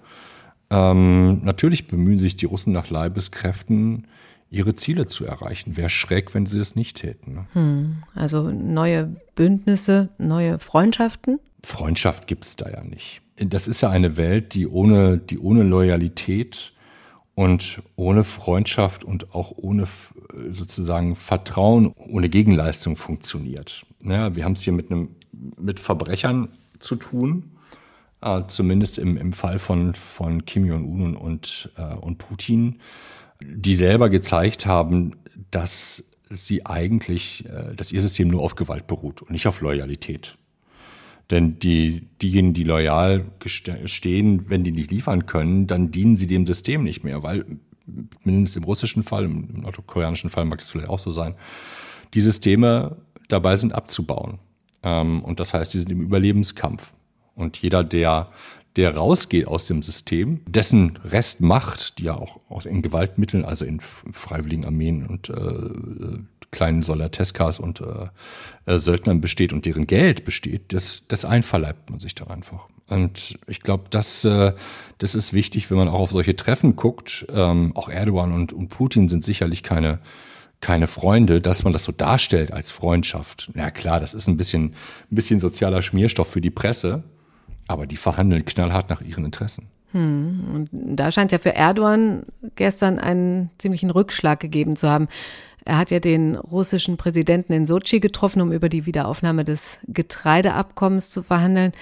Ähm, 0.70 1.44
natürlich 1.44 1.88
bemühen 1.88 2.20
sich 2.20 2.36
die 2.36 2.46
Russen 2.46 2.74
nach 2.74 2.90
Leibeskräften, 2.90 4.08
ihre 4.52 4.74
Ziele 4.76 5.06
zu 5.08 5.26
erreichen. 5.26 5.78
Wäre 5.78 5.90
schräg, 5.90 6.34
wenn 6.34 6.46
sie 6.46 6.60
es 6.60 6.76
nicht 6.76 6.98
täten. 6.98 7.34
Ne? 7.34 7.46
Hm, 7.54 8.04
also 8.16 8.50
neue 8.52 9.16
Bündnisse, 9.36 10.10
neue 10.18 10.60
Freundschaften? 10.60 11.40
Freundschaft 11.64 12.28
gibt 12.28 12.46
es 12.46 12.56
da 12.56 12.70
ja 12.70 12.84
nicht. 12.84 13.22
Das 13.38 13.68
ist 13.68 13.82
ja 13.82 13.90
eine 13.90 14.18
Welt, 14.18 14.54
die 14.54 14.68
ohne, 14.68 15.18
die 15.18 15.40
ohne 15.40 15.64
Loyalität 15.64 16.74
und 17.36 17.82
ohne 17.96 18.24
Freundschaft 18.24 19.04
und 19.04 19.34
auch 19.34 19.54
ohne 19.56 19.88
sozusagen 20.52 21.16
Vertrauen, 21.16 21.94
ohne 21.96 22.30
Gegenleistung 22.30 22.96
funktioniert. 22.96 23.86
Ja, 24.04 24.36
wir 24.36 24.44
haben 24.44 24.54
es 24.54 24.62
hier 24.62 24.74
mit 24.74 24.92
einem 24.92 25.10
mit 25.58 25.80
Verbrechern 25.80 26.50
zu 26.80 26.96
tun 26.96 27.52
äh, 28.22 28.42
zumindest 28.48 28.98
im, 28.98 29.18
im 29.18 29.34
Fall 29.34 29.60
von, 29.60 29.94
von 29.94 30.46
Kim 30.46 30.66
Jong-un 30.66 31.16
und, 31.16 31.72
äh, 31.78 31.96
und 31.96 32.18
Putin, 32.18 32.80
die 33.42 33.76
selber 33.76 34.10
gezeigt 34.10 34.66
haben, 34.66 35.16
dass 35.52 36.04
sie 36.30 36.66
eigentlich, 36.66 37.46
äh, 37.46 37.76
dass 37.76 37.92
ihr 37.92 38.02
System 38.02 38.28
nur 38.28 38.42
auf 38.42 38.56
Gewalt 38.56 38.88
beruht 38.88 39.22
und 39.22 39.32
nicht 39.32 39.48
auf 39.48 39.62
Loyalität. 39.62 40.38
Denn 41.32 41.60
die, 41.60 42.08
diejenigen, 42.22 42.54
die 42.54 42.64
loyal 42.64 43.26
stehen, 43.86 44.50
wenn 44.50 44.64
die 44.64 44.72
nicht 44.72 44.92
liefern 44.92 45.28
können, 45.28 45.68
dann 45.68 45.92
dienen 45.92 46.16
sie 46.16 46.26
dem 46.26 46.48
System 46.48 46.84
nicht 46.84 47.04
mehr, 47.04 47.22
weil 47.22 47.46
mindestens 48.24 48.58
im 48.58 48.64
russischen 48.64 49.04
Fall, 49.04 49.26
im 49.26 49.62
nordkoreanischen 49.62 50.30
Fall 50.30 50.46
mag 50.46 50.60
das 50.60 50.72
vielleicht 50.72 50.90
auch 50.90 51.00
so 51.00 51.12
sein, 51.12 51.36
die 52.14 52.22
Systeme 52.22 52.98
dabei 53.28 53.56
sind 53.56 53.74
abzubauen. 53.74 54.40
Ähm, 54.82 55.24
und 55.24 55.40
das 55.40 55.54
heißt, 55.54 55.74
die 55.74 55.80
sind 55.80 55.92
im 55.92 56.02
Überlebenskampf. 56.02 56.94
Und 57.39 57.62
jeder, 57.62 57.84
der, 57.84 58.29
der 58.75 58.96
rausgeht 58.96 59.48
aus 59.48 59.65
dem 59.65 59.81
System, 59.81 60.41
dessen 60.46 61.00
Restmacht, 61.03 61.98
die 61.98 62.03
ja 62.03 62.15
auch 62.15 62.39
aus 62.50 62.65
in 62.65 62.81
Gewaltmitteln, 62.81 63.46
also 63.46 63.65
in 63.65 63.79
freiwilligen 63.79 64.65
Armeen 64.65 65.05
und 65.05 65.29
äh, 65.29 66.19
kleinen 66.51 66.84
Solateskas 66.84 67.60
und 67.60 67.81
äh, 67.81 68.08
äh, 68.65 68.77
Söldnern 68.79 69.22
besteht 69.22 69.53
und 69.53 69.65
deren 69.65 69.88
Geld 69.88 70.25
besteht, 70.25 70.74
das, 70.74 71.03
das 71.08 71.25
einverleibt 71.25 71.89
man 71.89 72.00
sich 72.00 72.15
dann 72.15 72.29
einfach. 72.29 72.67
Und 72.88 73.38
ich 73.48 73.62
glaube, 73.62 73.86
das, 73.91 74.25
äh, 74.25 74.53
das 74.98 75.15
ist 75.15 75.31
wichtig, 75.31 75.69
wenn 75.69 75.77
man 75.77 75.88
auch 75.88 76.00
auf 76.00 76.12
solche 76.12 76.36
Treffen 76.36 76.75
guckt. 76.75 77.27
Ähm, 77.31 77.75
auch 77.75 77.88
Erdogan 77.88 78.34
und, 78.34 78.51
und 78.51 78.69
Putin 78.69 79.10
sind 79.10 79.24
sicherlich 79.24 79.63
keine 79.63 80.00
keine 80.62 80.88
Freunde, 80.88 81.39
dass 81.39 81.63
man 81.63 81.74
das 81.74 81.86
so 81.86 81.91
darstellt 81.91 82.51
als 82.51 82.72
Freundschaft. 82.72 83.50
Na 83.53 83.72
klar, 83.72 84.00
das 84.00 84.13
ist 84.13 84.27
ein 84.27 84.38
bisschen, 84.38 84.75
ein 85.10 85.15
bisschen 85.15 85.39
sozialer 85.39 85.81
Schmierstoff 85.81 86.29
für 86.29 86.41
die 86.41 86.51
Presse. 86.51 87.03
Aber 87.70 87.86
die 87.86 87.98
verhandeln 87.98 88.46
knallhart 88.46 88.90
nach 88.90 89.02
ihren 89.02 89.26
Interessen. 89.26 89.68
Hm. 89.92 90.42
Und 90.54 90.70
da 90.72 91.12
scheint 91.12 91.32
es 91.32 91.34
ja 91.34 91.38
für 91.38 91.56
Erdogan 91.56 92.24
gestern 92.56 92.98
einen 92.98 93.52
ziemlichen 93.60 93.92
Rückschlag 93.92 94.40
gegeben 94.40 94.76
zu 94.76 94.90
haben. 94.90 95.08
Er 95.66 95.78
hat 95.78 95.92
ja 95.92 96.00
den 96.00 96.36
russischen 96.36 96.98
Präsidenten 96.98 97.54
in 97.54 97.68
Sochi 97.68 98.00
getroffen, 98.00 98.42
um 98.42 98.52
über 98.52 98.70
die 98.70 98.88
Wiederaufnahme 98.88 99.44
des 99.44 99.80
Getreideabkommens 99.88 101.12
zu 101.12 101.22
verhandeln. 101.22 101.74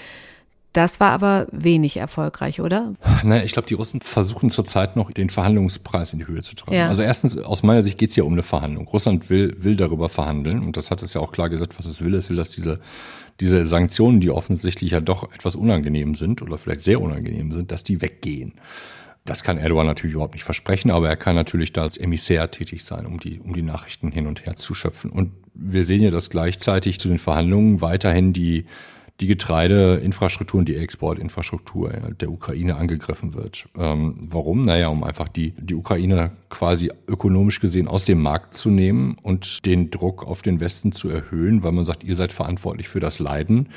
Das 0.78 1.00
war 1.00 1.10
aber 1.10 1.48
wenig 1.52 1.98
erfolgreich, 1.98 2.62
oder? 2.62 2.94
Naja, 3.24 3.44
ich 3.44 3.54
glaube, 3.54 3.68
die 3.68 3.74
Russen 3.74 4.00
versuchen 4.00 4.52
zurzeit 4.52 4.96
noch 4.96 5.12
den 5.12 5.32
Verhandlungspreis 5.32 6.14
in 6.14 6.20
die 6.20 6.28
Höhe 6.28 6.44
zu 6.44 6.56
treiben. 6.56 6.78
Ja. 6.78 6.88
Also 6.88 7.02
erstens, 7.02 7.36
aus 7.36 7.64
meiner 7.64 7.82
Sicht 7.82 7.98
geht 7.98 8.12
es 8.12 8.16
ja 8.16 8.24
um 8.24 8.34
eine 8.34 8.44
Verhandlung. 8.44 8.88
Russland 8.88 9.32
will, 9.32 9.56
will 9.58 9.76
darüber 9.76 10.08
verhandeln 10.08 10.64
und 10.64 10.78
das 10.78 10.92
hat 10.92 11.02
es 11.02 11.16
ja 11.16 11.22
auch 11.22 11.32
klar 11.32 11.50
gesagt, 11.50 11.80
was 11.80 11.88
es 11.88 12.04
will. 12.04 12.14
Es 12.14 12.30
will, 12.30 12.36
dass 12.36 12.52
diese, 12.52 12.80
diese 13.40 13.66
Sanktionen, 13.66 14.22
die 14.22 14.30
offensichtlich 14.30 14.92
ja 14.92 15.00
doch 15.00 15.34
etwas 15.34 15.56
unangenehm 15.56 16.14
sind 16.14 16.44
oder 16.44 16.60
vielleicht 16.60 16.84
sehr 16.84 17.02
unangenehm 17.02 17.54
sind, 17.54 17.72
dass 17.72 17.84
die 17.84 18.00
weggehen. 18.00 18.54
Das 19.26 19.42
kann 19.42 19.58
Erdogan 19.58 19.88
natürlich 19.88 20.14
überhaupt 20.14 20.36
nicht 20.36 20.44
versprechen, 20.44 20.92
aber 20.92 21.10
er 21.10 21.18
kann 21.18 21.36
natürlich 21.36 21.74
da 21.74 21.82
als 21.82 21.98
Emissär 21.98 22.52
tätig 22.52 22.86
sein, 22.86 23.08
um 23.08 23.20
die, 23.20 23.40
um 23.40 23.56
die 23.56 23.64
Nachrichten 23.64 24.12
hin 24.12 24.28
und 24.28 24.46
her 24.46 24.56
zu 24.56 24.76
schöpfen. 24.76 25.10
Und 25.10 25.32
wir 25.56 25.84
sehen 25.86 26.04
ja, 26.04 26.12
dass 26.12 26.30
gleichzeitig 26.30 27.00
zu 27.00 27.08
den 27.08 27.18
Verhandlungen 27.18 27.82
weiterhin 27.82 28.32
die, 28.32 28.68
die 29.20 29.28
Getreideinfrastruktur 29.28 30.60
und 30.60 30.70
die 30.70 30.76
Exportinfrastruktur 30.76 31.90
der 31.90 32.30
Ukraine 32.30 32.76
angegriffen 32.76 33.34
wird. 33.34 33.68
Ähm, 33.78 34.16
warum? 34.30 34.66
Naja, 34.66 34.90
um 34.90 35.04
einfach 35.04 35.28
die, 35.28 35.54
die 35.58 35.74
Ukraine 35.74 36.32
quasi 36.50 36.92
ökonomisch 37.08 37.60
gesehen 37.60 37.88
aus 37.88 38.06
dem 38.06 38.22
Markt 38.22 38.54
zu 38.54 38.70
nehmen 38.70 39.18
und 39.24 39.66
den 39.66 39.90
Druck 39.90 40.26
auf 40.26 40.42
den 40.44 40.60
Westen 40.60 40.92
zu 40.92 41.10
erhöhen, 41.10 41.64
weil 41.64 41.72
man 41.72 41.86
sagt, 41.86 42.04
ihr 42.04 42.16
seid 42.16 42.32
verantwortlich 42.32 42.88
für 42.88 43.00
das 43.00 43.20
Leiden 43.20 43.70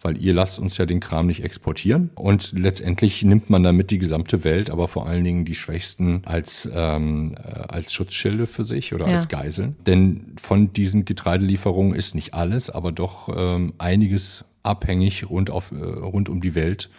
weil 0.00 0.16
ihr 0.22 0.32
lasst 0.32 0.58
uns 0.58 0.78
ja 0.78 0.86
den 0.86 1.00
Kram 1.00 1.26
nicht 1.26 1.42
exportieren. 1.42 2.10
Und 2.14 2.52
letztendlich 2.52 3.22
nimmt 3.24 3.50
man 3.50 3.62
damit 3.62 3.90
die 3.90 3.98
gesamte 3.98 4.44
Welt, 4.44 4.70
aber 4.70 4.88
vor 4.88 5.06
allen 5.06 5.24
Dingen 5.24 5.44
die 5.44 5.54
Schwächsten 5.54 6.22
als, 6.24 6.68
ähm, 6.72 7.34
äh, 7.36 7.60
als 7.68 7.92
Schutzschilde 7.92 8.46
für 8.46 8.64
sich 8.64 8.94
oder 8.94 9.08
ja. 9.08 9.16
als 9.16 9.28
Geiseln. 9.28 9.76
Denn 9.86 10.34
von 10.40 10.72
diesen 10.72 11.04
Getreidelieferungen 11.04 11.94
ist 11.94 12.14
nicht 12.14 12.34
alles, 12.34 12.70
aber 12.70 12.92
doch 12.92 13.28
ähm, 13.36 13.74
einiges 13.78 14.44
abhängig 14.68 15.28
rund, 15.28 15.50
auf, 15.50 15.72
äh, 15.72 15.76
rund 15.76 16.28
um 16.28 16.40
die 16.40 16.54
Welt, 16.54 16.90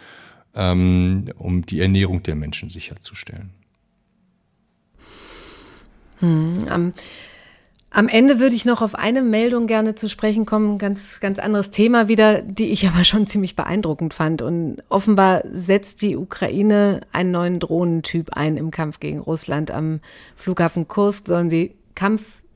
ähm, 0.54 1.30
um 1.38 1.64
die 1.64 1.80
Ernährung 1.80 2.22
der 2.22 2.34
Menschen 2.34 2.68
sicherzustellen. 2.68 3.50
Hm, 6.18 6.66
um 6.74 6.92
am 7.92 8.06
Ende 8.06 8.38
würde 8.38 8.54
ich 8.54 8.64
noch 8.64 8.82
auf 8.82 8.94
eine 8.94 9.20
Meldung 9.20 9.66
gerne 9.66 9.96
zu 9.96 10.08
sprechen 10.08 10.46
kommen, 10.46 10.78
ganz, 10.78 11.18
ganz 11.18 11.40
anderes 11.40 11.70
Thema 11.70 12.06
wieder, 12.06 12.40
die 12.40 12.66
ich 12.66 12.86
aber 12.92 13.04
schon 13.04 13.26
ziemlich 13.26 13.56
beeindruckend 13.56 14.14
fand. 14.14 14.42
Und 14.42 14.82
offenbar 14.88 15.42
setzt 15.50 16.02
die 16.02 16.16
Ukraine 16.16 17.00
einen 17.12 17.32
neuen 17.32 17.58
Drohnentyp 17.58 18.30
ein 18.34 18.56
im 18.56 18.70
Kampf 18.70 19.00
gegen 19.00 19.18
Russland. 19.18 19.72
Am 19.72 20.00
Flughafen 20.36 20.86
Kursk 20.86 21.26
sollen 21.26 21.50
sie 21.50 21.74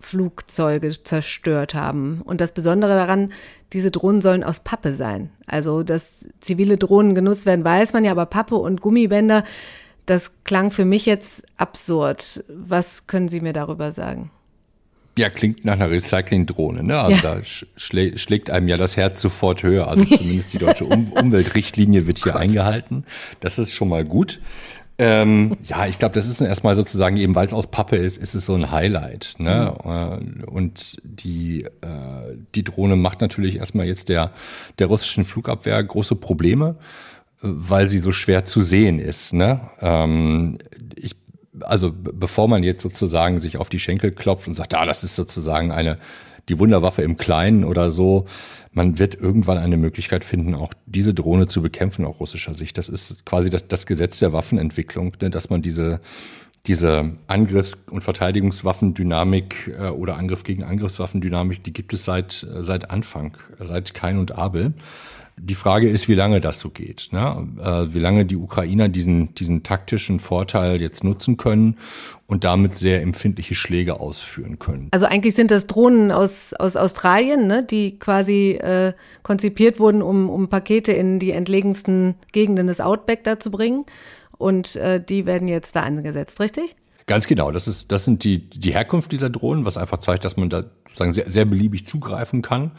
Kampfflugzeuge 0.04 0.90
zerstört 1.02 1.74
haben. 1.74 2.20
Und 2.24 2.40
das 2.40 2.52
Besondere 2.52 2.94
daran, 2.94 3.32
diese 3.72 3.90
Drohnen 3.90 4.20
sollen 4.20 4.44
aus 4.44 4.60
Pappe 4.60 4.94
sein. 4.94 5.30
Also, 5.46 5.82
dass 5.82 6.26
zivile 6.40 6.76
Drohnen 6.76 7.14
genutzt 7.14 7.46
werden, 7.46 7.64
weiß 7.64 7.92
man 7.92 8.04
ja, 8.04 8.10
aber 8.10 8.26
Pappe 8.26 8.56
und 8.56 8.80
Gummibänder, 8.80 9.44
das 10.06 10.32
klang 10.44 10.70
für 10.70 10.84
mich 10.84 11.06
jetzt 11.06 11.44
absurd. 11.56 12.44
Was 12.48 13.06
können 13.06 13.28
Sie 13.28 13.40
mir 13.40 13.54
darüber 13.54 13.90
sagen? 13.90 14.30
Ja, 15.16 15.30
klingt 15.30 15.64
nach 15.64 15.74
einer 15.74 15.90
Recycling-Drohne. 15.90 16.82
Ne? 16.82 16.98
Also 16.98 17.26
ja. 17.26 17.36
da 17.36 17.44
schlä 17.44 18.18
schlägt 18.18 18.50
einem 18.50 18.66
ja 18.66 18.76
das 18.76 18.96
Herz 18.96 19.22
sofort 19.22 19.62
höher. 19.62 19.86
Also 19.86 20.04
zumindest 20.16 20.52
die 20.52 20.58
deutsche 20.58 20.84
um 20.84 21.12
Umweltrichtlinie 21.12 22.06
wird 22.06 22.22
hier 22.22 22.36
eingehalten. 22.36 23.04
Das 23.40 23.58
ist 23.58 23.72
schon 23.72 23.88
mal 23.88 24.04
gut. 24.04 24.40
Ähm, 24.96 25.56
ja, 25.64 25.86
ich 25.86 25.98
glaube, 25.98 26.14
das 26.14 26.26
ist 26.26 26.40
erstmal 26.40 26.76
sozusagen, 26.76 27.16
eben 27.16 27.34
weil 27.34 27.46
es 27.46 27.52
aus 27.52 27.66
Pappe 27.66 27.96
ist, 27.96 28.16
ist 28.16 28.34
es 28.34 28.46
so 28.46 28.54
ein 28.54 28.70
Highlight. 28.70 29.34
Ne? 29.38 29.74
Mhm. 29.84 30.44
Und 30.44 30.98
die, 31.02 31.64
äh, 31.64 32.36
die 32.54 32.62
Drohne 32.62 32.96
macht 32.96 33.20
natürlich 33.20 33.56
erstmal 33.56 33.86
jetzt 33.86 34.08
der, 34.08 34.30
der 34.78 34.86
russischen 34.86 35.24
Flugabwehr 35.24 35.82
große 35.82 36.14
Probleme, 36.14 36.76
weil 37.40 37.88
sie 37.88 37.98
so 37.98 38.12
schwer 38.12 38.44
zu 38.44 38.62
sehen 38.62 39.00
ist. 39.00 39.32
Ne? 39.32 39.60
Ähm, 39.80 40.58
ich 40.94 41.16
also 41.60 41.92
bevor 41.94 42.48
man 42.48 42.64
jetzt 42.64 42.82
sozusagen 42.82 43.40
sich 43.40 43.58
auf 43.58 43.68
die 43.68 43.78
Schenkel 43.78 44.10
klopft 44.10 44.48
und 44.48 44.56
sagt, 44.56 44.74
ah, 44.74 44.86
das 44.86 45.04
ist 45.04 45.14
sozusagen 45.14 45.70
eine 45.70 45.96
die 46.48 46.58
Wunderwaffe 46.58 47.02
im 47.02 47.16
Kleinen 47.16 47.64
oder 47.64 47.90
so, 47.90 48.26
man 48.72 48.98
wird 48.98 49.14
irgendwann 49.14 49.58
eine 49.58 49.76
Möglichkeit 49.76 50.24
finden, 50.24 50.54
auch 50.54 50.72
diese 50.86 51.14
Drohne 51.14 51.46
zu 51.46 51.62
bekämpfen 51.62 52.04
aus 52.04 52.20
russischer 52.20 52.54
Sicht. 52.54 52.76
Das 52.76 52.88
ist 52.88 53.24
quasi 53.24 53.50
das, 53.50 53.68
das 53.68 53.86
Gesetz 53.86 54.18
der 54.18 54.32
Waffenentwicklung, 54.32 55.12
ne, 55.20 55.30
dass 55.30 55.50
man 55.50 55.62
diese 55.62 56.00
diese 56.66 57.12
Angriffs- 57.26 57.76
und 57.90 58.02
Verteidigungswaffendynamik 58.02 59.74
äh, 59.78 59.88
oder 59.88 60.16
Angriff 60.16 60.44
gegen 60.44 60.64
Angriffswaffendynamik, 60.64 61.62
die 61.62 61.72
gibt 61.72 61.92
es 61.92 62.04
seit, 62.04 62.42
äh, 62.42 62.64
seit 62.64 62.90
Anfang, 62.90 63.36
seit 63.58 63.92
Kain 63.92 64.18
und 64.18 64.32
Abel. 64.32 64.72
Die 65.36 65.56
Frage 65.56 65.88
ist, 65.88 66.08
wie 66.08 66.14
lange 66.14 66.40
das 66.40 66.60
so 66.60 66.70
geht, 66.70 67.08
ne? 67.10 67.48
Äh, 67.60 67.92
wie 67.92 67.98
lange 67.98 68.24
die 68.24 68.36
Ukrainer 68.36 68.88
diesen, 68.88 69.34
diesen 69.34 69.64
taktischen 69.64 70.20
Vorteil 70.20 70.80
jetzt 70.80 71.02
nutzen 71.02 71.37
können 71.37 71.76
und 72.26 72.44
damit 72.44 72.76
sehr 72.76 73.02
empfindliche 73.02 73.54
Schläge 73.54 73.98
ausführen 74.00 74.59
können. 74.59 74.88
Also 74.92 75.06
eigentlich 75.06 75.35
sind 75.35 75.50
das 75.50 75.66
Drohnen 75.66 76.12
aus, 76.12 76.54
aus 76.54 76.76
Australien, 76.76 77.46
ne? 77.46 77.64
die 77.64 77.98
quasi 77.98 78.52
äh, 78.52 78.92
konzipiert 79.22 79.80
wurden, 79.80 80.02
um, 80.02 80.30
um 80.30 80.48
Pakete 80.48 80.92
in 80.92 81.18
die 81.18 81.32
entlegensten 81.32 82.14
Gegenden 82.32 82.68
des 82.68 82.80
Outback 82.80 83.24
da 83.24 83.38
zu 83.38 83.50
bringen. 83.50 83.85
Und 84.38 84.76
äh, 84.76 85.02
die 85.04 85.26
werden 85.26 85.48
jetzt 85.48 85.76
da 85.76 85.82
eingesetzt, 85.82 86.40
richtig? 86.40 86.76
Ganz 87.06 87.26
genau. 87.26 87.50
Das 87.50 87.68
ist, 87.68 87.92
das 87.92 88.04
sind 88.04 88.24
die, 88.24 88.48
die 88.48 88.72
Herkunft 88.72 89.12
dieser 89.12 89.30
Drohnen, 89.30 89.64
was 89.64 89.76
einfach 89.76 89.98
zeigt, 89.98 90.24
dass 90.24 90.37
man 90.37 90.48
da 90.48 90.64
sozusagen 90.87 91.12
sehr, 91.12 91.30
sehr 91.30 91.44
beliebig 91.44 91.87
zugreifen 91.87 92.40
kann. 92.40 92.70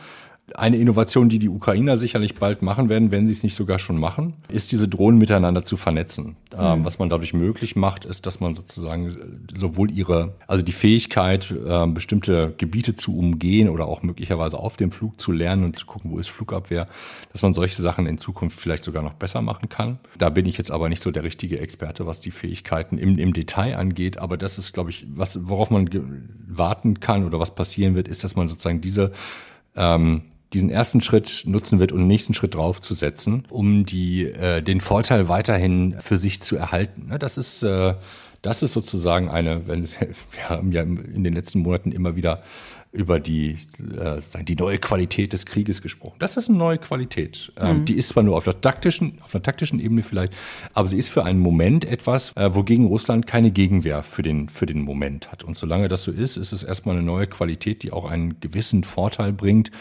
Eine 0.53 0.77
Innovation, 0.77 1.27
die 1.27 1.39
die 1.39 1.49
Ukrainer 1.49 1.97
sicherlich 1.97 2.35
bald 2.35 2.61
machen 2.61 2.87
werden, 2.87 3.11
wenn 3.11 3.25
sie 3.25 3.31
es 3.31 3.41
nicht 3.41 3.55
sogar 3.55 3.79
schon 3.79 3.97
machen, 3.97 4.35
ist 4.47 4.71
diese 4.71 4.87
Drohnen 4.87 5.17
miteinander 5.17 5.63
zu 5.63 5.75
vernetzen. 5.75 6.35
Ähm, 6.55 6.79
mhm. 6.79 6.85
was 6.85 6.99
man 6.99 7.09
dadurch 7.09 7.33
möglich 7.33 7.75
macht, 7.75 8.05
ist, 8.05 8.27
dass 8.27 8.39
man 8.39 8.53
sozusagen 8.53 9.47
sowohl 9.53 9.89
ihre, 9.89 10.35
also 10.45 10.63
die 10.63 10.71
Fähigkeit, 10.71 11.51
äh, 11.51 11.87
bestimmte 11.87 12.53
Gebiete 12.57 12.93
zu 12.93 13.17
umgehen 13.17 13.69
oder 13.69 13.87
auch 13.87 14.03
möglicherweise 14.03 14.59
auf 14.59 14.77
dem 14.77 14.91
Flug 14.91 15.19
zu 15.19 15.31
lernen 15.31 15.63
und 15.63 15.79
zu 15.79 15.87
gucken, 15.87 16.11
wo 16.11 16.19
ist 16.19 16.29
Flugabwehr, 16.29 16.87
dass 17.31 17.41
man 17.41 17.55
solche 17.55 17.81
Sachen 17.81 18.05
in 18.05 18.19
Zukunft 18.19 18.59
vielleicht 18.59 18.83
sogar 18.83 19.01
noch 19.01 19.13
besser 19.13 19.41
machen 19.41 19.67
kann. 19.67 19.97
Da 20.17 20.29
bin 20.29 20.45
ich 20.45 20.57
jetzt 20.57 20.69
aber 20.69 20.89
nicht 20.89 21.01
so 21.01 21.09
der 21.09 21.23
richtige 21.23 21.59
Experte, 21.59 22.05
was 22.05 22.19
die 22.19 22.31
Fähigkeiten 22.31 22.99
im, 22.99 23.17
im 23.17 23.33
Detail 23.33 23.77
angeht. 23.77 24.19
Aber 24.19 24.37
das 24.37 24.59
ist, 24.59 24.73
glaube 24.73 24.91
ich, 24.91 25.07
was, 25.09 25.49
worauf 25.49 25.71
man 25.71 25.89
warten 26.47 26.99
kann 26.99 27.25
oder 27.25 27.39
was 27.39 27.55
passieren 27.55 27.95
wird, 27.95 28.07
ist, 28.07 28.23
dass 28.23 28.35
man 28.35 28.47
sozusagen 28.47 28.81
diese 28.81 29.11
ähm, 29.75 30.21
diesen 30.53 30.69
ersten 30.69 31.01
Schritt 31.01 31.43
nutzen 31.45 31.79
wird 31.79 31.91
und 31.91 31.99
den 31.99 32.07
nächsten 32.07 32.33
Schritt 32.33 32.55
draufzusetzen, 32.55 33.45
um 33.49 33.85
die, 33.85 34.25
äh, 34.25 34.61
den 34.61 34.81
Vorteil 34.81 35.27
weiterhin 35.27 35.95
für 35.99 36.17
sich 36.17 36.41
zu 36.41 36.55
erhalten. 36.55 37.07
Ne, 37.07 37.19
das 37.19 37.37
ist, 37.37 37.63
äh, 37.63 37.95
das 38.41 38.63
ist 38.63 38.73
sozusagen 38.73 39.29
eine, 39.29 39.67
wenn, 39.67 39.83
wir 40.31 40.49
haben 40.49 40.71
ja 40.71 40.83
in 40.83 41.23
den 41.23 41.33
letzten 41.33 41.59
Monaten 41.59 41.91
immer 41.91 42.15
wieder 42.15 42.43
über 42.95 43.19
die, 43.19 43.57
äh, 43.99 44.43
die 44.43 44.55
neue 44.55 44.77
Qualität 44.77 45.33
des 45.33 45.45
Krieges 45.45 45.81
gesprochen. 45.81 46.15
Das 46.19 46.37
ist 46.37 46.47
eine 46.47 46.57
neue 46.57 46.77
Qualität. 46.77 47.51
Ähm, 47.57 47.79
mhm. 47.79 47.85
Die 47.85 47.95
ist 47.95 48.09
zwar 48.09 48.23
nur 48.23 48.37
auf 48.37 48.45
der 48.45 48.61
taktischen, 48.61 49.19
auf 49.21 49.35
einer 49.35 49.43
taktischen 49.43 49.81
Ebene 49.81 50.01
vielleicht, 50.01 50.33
aber 50.73 50.87
sie 50.87 50.97
ist 50.97 51.09
für 51.09 51.25
einen 51.25 51.39
Moment 51.39 51.83
etwas, 51.83 52.31
äh, 52.37 52.55
wogegen 52.55 52.85
Russland 52.85 53.27
keine 53.27 53.51
Gegenwehr 53.51 54.01
für 54.01 54.23
den, 54.23 54.47
für 54.47 54.65
den 54.65 54.81
Moment 54.81 55.31
hat. 55.31 55.43
Und 55.43 55.57
solange 55.57 55.89
das 55.89 56.03
so 56.03 56.11
ist, 56.11 56.37
ist 56.37 56.53
es 56.53 56.63
erstmal 56.63 56.95
eine 56.95 57.05
neue 57.05 57.27
Qualität, 57.27 57.83
die 57.83 57.91
auch 57.91 58.05
einen 58.05 58.39
gewissen 58.39 58.85
Vorteil 58.85 59.33
bringt 59.33 59.71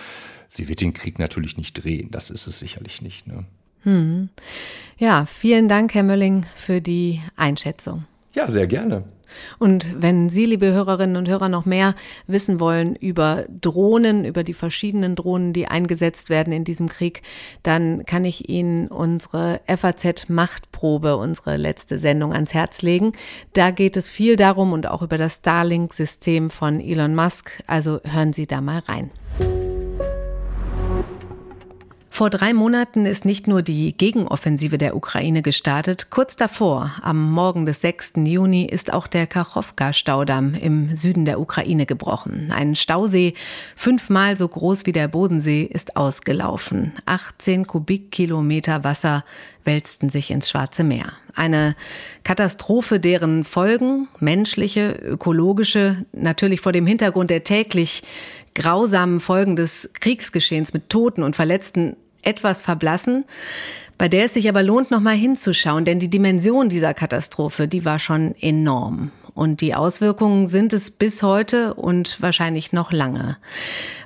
sie 0.48 0.68
wird 0.68 0.80
den 0.80 0.94
Krieg 0.94 1.18
natürlich 1.18 1.56
nicht 1.56 1.84
drehen. 1.84 2.10
Das 2.10 2.30
ist 2.30 2.46
es 2.46 2.58
sicherlich 2.58 3.02
nicht. 3.02 3.26
Ne? 3.26 3.44
Hm. 3.82 4.28
Ja, 4.98 5.26
vielen 5.26 5.68
Dank, 5.68 5.94
Herr 5.94 6.02
Mölling, 6.02 6.46
für 6.56 6.80
die 6.80 7.20
Einschätzung. 7.36 8.04
Ja, 8.34 8.48
sehr 8.48 8.66
gerne. 8.66 9.04
Und 9.58 10.00
wenn 10.00 10.28
Sie, 10.28 10.44
liebe 10.44 10.72
Hörerinnen 10.72 11.16
und 11.16 11.28
Hörer, 11.28 11.48
noch 11.48 11.64
mehr 11.64 11.94
wissen 12.26 12.60
wollen 12.60 12.94
über 12.96 13.44
Drohnen, 13.60 14.24
über 14.24 14.42
die 14.42 14.54
verschiedenen 14.54 15.16
Drohnen, 15.16 15.52
die 15.52 15.66
eingesetzt 15.66 16.30
werden 16.30 16.52
in 16.52 16.64
diesem 16.64 16.88
Krieg, 16.88 17.22
dann 17.62 18.04
kann 18.06 18.24
ich 18.24 18.48
Ihnen 18.48 18.88
unsere 18.88 19.60
FAZ 19.66 20.28
Machtprobe, 20.28 21.16
unsere 21.16 21.56
letzte 21.56 21.98
Sendung 21.98 22.32
ans 22.32 22.54
Herz 22.54 22.82
legen. 22.82 23.12
Da 23.52 23.70
geht 23.70 23.96
es 23.96 24.10
viel 24.10 24.36
darum 24.36 24.72
und 24.72 24.88
auch 24.88 25.02
über 25.02 25.18
das 25.18 25.36
Starlink-System 25.36 26.50
von 26.50 26.80
Elon 26.80 27.14
Musk. 27.14 27.62
Also 27.66 28.00
hören 28.04 28.32
Sie 28.32 28.46
da 28.46 28.60
mal 28.60 28.80
rein. 28.80 29.10
Vor 32.14 32.30
drei 32.30 32.54
Monaten 32.54 33.06
ist 33.06 33.24
nicht 33.24 33.48
nur 33.48 33.62
die 33.62 33.96
Gegenoffensive 33.96 34.78
der 34.78 34.94
Ukraine 34.94 35.42
gestartet, 35.42 36.10
kurz 36.10 36.36
davor, 36.36 36.92
am 37.02 37.32
Morgen 37.32 37.66
des 37.66 37.80
6. 37.80 38.12
Juni, 38.18 38.66
ist 38.66 38.92
auch 38.92 39.08
der 39.08 39.26
Kachowka-Staudamm 39.26 40.54
im 40.54 40.94
Süden 40.94 41.24
der 41.24 41.40
Ukraine 41.40 41.86
gebrochen. 41.86 42.52
Ein 42.52 42.76
Stausee, 42.76 43.34
fünfmal 43.74 44.36
so 44.36 44.46
groß 44.46 44.86
wie 44.86 44.92
der 44.92 45.08
Bodensee, 45.08 45.64
ist 45.64 45.96
ausgelaufen. 45.96 46.92
18 47.04 47.66
Kubikkilometer 47.66 48.84
Wasser 48.84 49.24
wälzten 49.64 50.08
sich 50.08 50.30
ins 50.30 50.48
Schwarze 50.48 50.84
Meer. 50.84 51.14
Eine 51.34 51.74
Katastrophe, 52.22 53.00
deren 53.00 53.42
Folgen, 53.42 54.06
menschliche, 54.20 54.92
ökologische, 54.92 56.04
natürlich 56.12 56.60
vor 56.60 56.70
dem 56.70 56.86
Hintergrund 56.86 57.30
der 57.30 57.42
täglich 57.42 58.04
grausamen 58.54 59.18
Folgen 59.18 59.56
des 59.56 59.90
Kriegsgeschehens 59.94 60.72
mit 60.72 60.90
Toten 60.90 61.24
und 61.24 61.34
Verletzten 61.34 61.96
etwas 62.26 62.60
verblassen. 62.60 63.24
bei 63.96 64.08
der 64.08 64.24
es 64.24 64.34
sich 64.34 64.48
aber 64.48 64.64
lohnt, 64.64 64.90
noch 64.90 65.00
mal 65.00 65.14
hinzuschauen, 65.14 65.84
denn 65.84 66.00
die 66.00 66.10
Dimension 66.10 66.68
dieser 66.68 66.94
Katastrophe, 66.94 67.68
die 67.68 67.84
war 67.84 68.00
schon 68.00 68.34
enorm. 68.40 69.12
Und 69.34 69.60
die 69.60 69.74
Auswirkungen 69.74 70.46
sind 70.46 70.72
es 70.72 70.90
bis 70.90 71.22
heute 71.22 71.74
und 71.74 72.22
wahrscheinlich 72.22 72.72
noch 72.72 72.92
lange. 72.92 73.36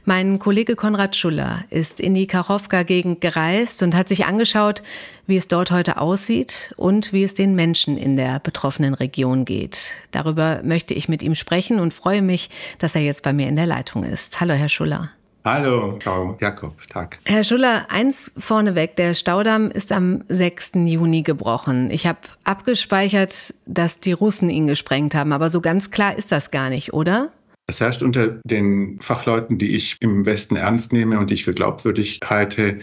Mein 0.07 0.39
Kollege 0.39 0.75
Konrad 0.75 1.17
Schuller 1.17 1.65
ist 1.69 2.01
in 2.01 2.15
die 2.15 2.27
Kachowka-Gegend 2.27 3.21
gereist 3.21 3.83
und 3.83 3.95
hat 3.95 4.09
sich 4.09 4.25
angeschaut, 4.25 4.83
wie 5.27 5.37
es 5.37 5.47
dort 5.47 5.71
heute 5.71 6.01
aussieht 6.01 6.73
und 6.79 7.13
wie 7.13 7.25
es 7.25 7.35
den 7.35 7.55
Menschen 7.55 7.99
in 7.99 8.17
der 8.17 8.41
betroffenen 8.41 8.95
Region 8.95 9.45
geht. 9.45 9.93
Darüber 10.13 10.63
möchte 10.65 10.95
ich 10.95 11.11
mit 11.11 11.23
ihm 11.23 11.35
sprechen 11.35 11.79
und 11.79 11.93
freue 11.93 12.23
mich, 12.23 12.49
dass 12.79 12.95
er 12.95 13.03
jetzt 13.03 13.23
bei 13.23 13.35
mir 13.35 13.49
in 13.49 13.57
der 13.57 13.67
Leitung 13.67 14.03
ist. 14.05 14.41
Hallo, 14.41 14.55
Herr 14.55 14.71
Schuller. 14.71 15.11
Hallo, 15.51 15.99
Frau 16.03 16.37
Jakob, 16.43 16.77
Tag. 16.89 17.21
Herr 17.25 17.43
Schuller, 17.43 17.87
eins 17.89 18.31
vorneweg, 18.37 18.97
der 18.97 19.15
Staudamm 19.15 19.71
ist 19.71 19.93
am 19.93 20.23
6. 20.29 20.73
Juni 20.85 21.23
gebrochen. 21.23 21.91
Ich 21.91 22.07
habe 22.07 22.19
abgespeichert, 22.45 23.55
dass 23.65 23.99
die 23.99 24.13
Russen 24.13 24.51
ihn 24.51 24.67
gesprengt 24.67 25.15
haben, 25.15 25.33
aber 25.33 25.49
so 25.49 25.63
ganz 25.63 25.91
klar 25.91 26.19
ist 26.19 26.33
das 26.33 26.51
gar 26.51 26.69
nicht, 26.69 26.93
oder? 26.93 27.33
Es 27.67 27.81
herrscht 27.81 28.03
unter 28.03 28.39
den 28.45 29.01
Fachleuten, 29.01 29.57
die 29.57 29.75
ich 29.75 29.97
im 30.01 30.27
Westen 30.27 30.57
ernst 30.57 30.93
nehme 30.93 31.19
und 31.19 31.31
die 31.31 31.35
ich 31.35 31.45
für 31.45 31.55
glaubwürdig 31.55 32.21
halte, 32.27 32.81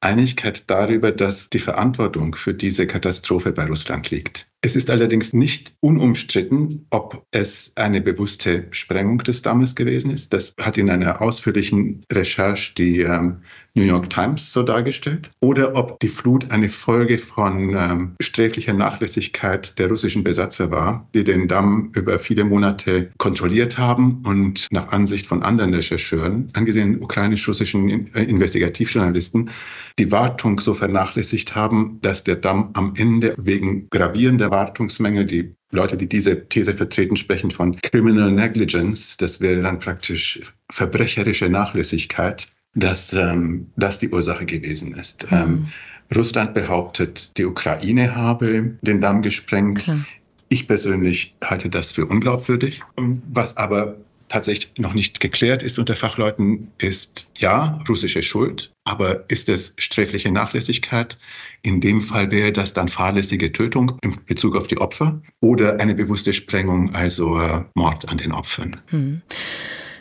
Einigkeit 0.00 0.68
darüber, 0.68 1.12
dass 1.12 1.50
die 1.50 1.60
Verantwortung 1.60 2.34
für 2.34 2.52
diese 2.52 2.88
Katastrophe 2.88 3.52
bei 3.52 3.66
Russland 3.66 4.10
liegt. 4.10 4.48
Es 4.64 4.76
ist 4.76 4.90
allerdings 4.90 5.32
nicht 5.32 5.74
unumstritten, 5.80 6.86
ob 6.90 7.26
es 7.32 7.72
eine 7.74 8.00
bewusste 8.00 8.68
Sprengung 8.70 9.18
des 9.18 9.42
Dammes 9.42 9.74
gewesen 9.74 10.12
ist. 10.12 10.32
Das 10.32 10.54
hat 10.60 10.78
in 10.78 10.88
einer 10.88 11.20
ausführlichen 11.20 12.04
Recherche 12.12 12.72
die 12.76 13.00
ähm, 13.00 13.38
New 13.74 13.82
York 13.82 14.08
Times 14.10 14.52
so 14.52 14.62
dargestellt. 14.62 15.32
Oder 15.40 15.74
ob 15.74 15.98
die 15.98 16.08
Flut 16.08 16.52
eine 16.52 16.68
Folge 16.68 17.18
von 17.18 17.74
ähm, 17.74 18.14
sträflicher 18.20 18.72
Nachlässigkeit 18.72 19.76
der 19.80 19.88
russischen 19.88 20.22
Besatzer 20.22 20.70
war, 20.70 21.08
die 21.12 21.24
den 21.24 21.48
Damm 21.48 21.90
über 21.96 22.20
viele 22.20 22.44
Monate 22.44 23.10
kontrolliert 23.18 23.78
haben 23.78 24.22
und 24.24 24.68
nach 24.70 24.92
Ansicht 24.92 25.26
von 25.26 25.42
anderen 25.42 25.74
Rechercheuren, 25.74 26.50
angesehen 26.54 27.02
ukrainisch-russischen 27.02 28.14
äh, 28.14 28.22
Investigativjournalisten, 28.22 29.50
die 29.98 30.12
Wartung 30.12 30.60
so 30.60 30.72
vernachlässigt 30.72 31.56
haben, 31.56 31.98
dass 32.02 32.22
der 32.22 32.36
Damm 32.36 32.70
am 32.74 32.92
Ende 32.96 33.34
wegen 33.38 33.88
gravierender 33.90 34.51
Wartungsmängel, 34.52 35.24
die 35.24 35.52
Leute, 35.72 35.96
die 35.96 36.08
diese 36.08 36.48
These 36.48 36.74
vertreten, 36.74 37.16
sprechen 37.16 37.50
von 37.50 37.74
Criminal 37.80 38.30
Negligence. 38.30 39.16
Das 39.16 39.40
wäre 39.40 39.62
dann 39.62 39.80
praktisch 39.80 40.40
verbrecherische 40.70 41.48
Nachlässigkeit, 41.48 42.46
dass 42.74 43.12
ähm, 43.14 43.66
das 43.76 43.98
die 43.98 44.10
Ursache 44.10 44.46
gewesen 44.46 44.94
ist. 44.94 45.28
Mhm. 45.32 45.38
Ähm, 45.38 45.66
Russland 46.14 46.54
behauptet, 46.54 47.36
die 47.38 47.46
Ukraine 47.46 48.14
habe 48.14 48.76
den 48.82 49.00
Damm 49.00 49.22
gesprengt. 49.22 49.80
Klar. 49.80 50.04
Ich 50.50 50.68
persönlich 50.68 51.34
halte 51.42 51.70
das 51.70 51.92
für 51.92 52.04
unglaubwürdig. 52.04 52.82
Was 53.30 53.56
aber 53.56 53.96
tatsächlich 54.32 54.72
noch 54.78 54.94
nicht 54.94 55.20
geklärt 55.20 55.62
ist 55.62 55.78
unter 55.78 55.94
Fachleuten, 55.94 56.72
ist 56.78 57.30
ja 57.36 57.78
russische 57.88 58.22
Schuld, 58.22 58.72
aber 58.84 59.28
ist 59.28 59.48
es 59.48 59.74
sträfliche 59.76 60.32
Nachlässigkeit? 60.32 61.18
In 61.62 61.80
dem 61.80 62.00
Fall 62.00 62.30
wäre 62.30 62.52
das 62.52 62.72
dann 62.72 62.88
fahrlässige 62.88 63.52
Tötung 63.52 63.98
in 64.02 64.16
Bezug 64.26 64.56
auf 64.56 64.66
die 64.66 64.78
Opfer 64.78 65.20
oder 65.42 65.80
eine 65.80 65.94
bewusste 65.94 66.32
Sprengung, 66.32 66.94
also 66.94 67.38
äh, 67.38 67.62
Mord 67.74 68.08
an 68.08 68.16
den 68.16 68.32
Opfern. 68.32 68.80
Hm. 68.86 69.20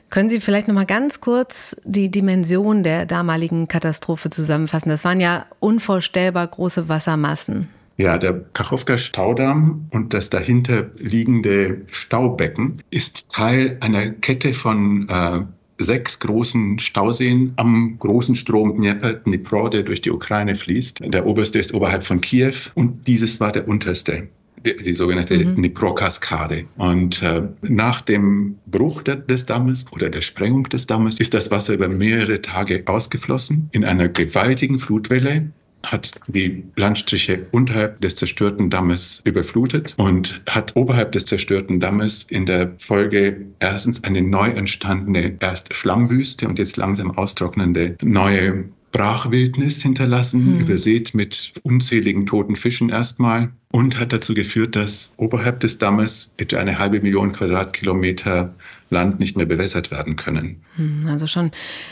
Können 0.09 0.29
Sie 0.29 0.39
vielleicht 0.39 0.67
noch 0.67 0.75
mal 0.75 0.85
ganz 0.85 1.21
kurz 1.21 1.75
die 1.83 2.09
Dimension 2.09 2.83
der 2.83 3.05
damaligen 3.05 3.67
Katastrophe 3.67 4.29
zusammenfassen? 4.29 4.89
Das 4.89 5.05
waren 5.05 5.21
ja 5.21 5.45
unvorstellbar 5.59 6.47
große 6.47 6.89
Wassermassen. 6.89 7.69
Ja, 8.01 8.17
der 8.17 8.33
Kachowka-Staudamm 8.53 9.85
und 9.91 10.15
das 10.15 10.31
dahinter 10.31 10.89
liegende 10.97 11.81
Staubecken 11.91 12.81
ist 12.89 13.29
Teil 13.29 13.77
einer 13.79 14.09
Kette 14.09 14.55
von 14.55 15.07
äh, 15.07 15.41
sechs 15.77 16.19
großen 16.19 16.79
Stauseen 16.79 17.53
am 17.57 17.97
großen 17.99 18.33
Strom 18.33 18.75
Dnieper, 18.77 19.13
Dnipro, 19.13 19.69
der 19.69 19.83
durch 19.83 20.01
die 20.01 20.09
Ukraine 20.09 20.55
fließt. 20.55 21.13
Der 21.13 21.27
oberste 21.27 21.59
ist 21.59 21.75
oberhalb 21.75 22.01
von 22.01 22.21
Kiew 22.21 22.55
und 22.73 23.05
dieses 23.05 23.39
war 23.39 23.51
der 23.51 23.67
unterste 23.67 24.29
die, 24.65 24.75
die 24.77 24.93
sogenannte 24.93 25.37
mhm. 25.37 25.57
Dnipro-Kaskade. 25.57 26.65
Und 26.77 27.21
äh, 27.21 27.43
nach 27.61 28.01
dem 28.01 28.57
Bruch 28.65 29.03
der, 29.03 29.17
des 29.17 29.45
Dammes 29.45 29.85
oder 29.91 30.09
der 30.09 30.21
Sprengung 30.21 30.63
des 30.69 30.87
Dammes 30.87 31.19
ist 31.19 31.35
das 31.35 31.51
Wasser 31.51 31.73
über 31.73 31.87
mehrere 31.87 32.41
Tage 32.41 32.83
ausgeflossen 32.87 33.69
in 33.73 33.85
einer 33.85 34.09
gewaltigen 34.09 34.79
Flutwelle 34.79 35.51
hat 35.83 36.19
die 36.27 36.63
Landstriche 36.75 37.47
unterhalb 37.51 37.99
des 38.01 38.15
zerstörten 38.15 38.69
Dammes 38.69 39.21
überflutet 39.25 39.95
und 39.97 40.41
hat 40.49 40.75
oberhalb 40.75 41.11
des 41.11 41.25
zerstörten 41.25 41.79
Dammes 41.79 42.23
in 42.23 42.45
der 42.45 42.73
Folge 42.77 43.47
erstens 43.59 44.03
eine 44.03 44.21
neu 44.21 44.49
entstandene 44.49 45.37
erst 45.39 45.73
Schlammwüste 45.73 46.47
und 46.47 46.59
jetzt 46.59 46.77
langsam 46.77 47.11
austrocknende 47.11 47.95
neue 48.03 48.65
Brachwildnis 48.91 49.81
hinterlassen, 49.81 50.55
hm. 50.55 50.59
übersät 50.59 51.13
mit 51.13 51.53
unzähligen 51.63 52.25
toten 52.25 52.55
Fischen 52.55 52.89
erstmal 52.89 53.51
und 53.71 53.99
hat 53.99 54.13
dazu 54.13 54.33
geführt, 54.33 54.75
dass 54.75 55.13
oberhalb 55.17 55.61
des 55.61 55.77
Dammes 55.77 56.33
etwa 56.37 56.57
eine 56.57 56.77
halbe 56.77 57.01
Million 57.01 57.31
Quadratkilometer 57.31 58.53
Land 58.89 59.19
nicht 59.19 59.37
mehr 59.37 59.45
bewässert 59.45 59.89
werden 59.89 60.17
können. 60.17 60.61
Hm, 60.75 61.07
also 61.07 61.25
schon 61.25 61.51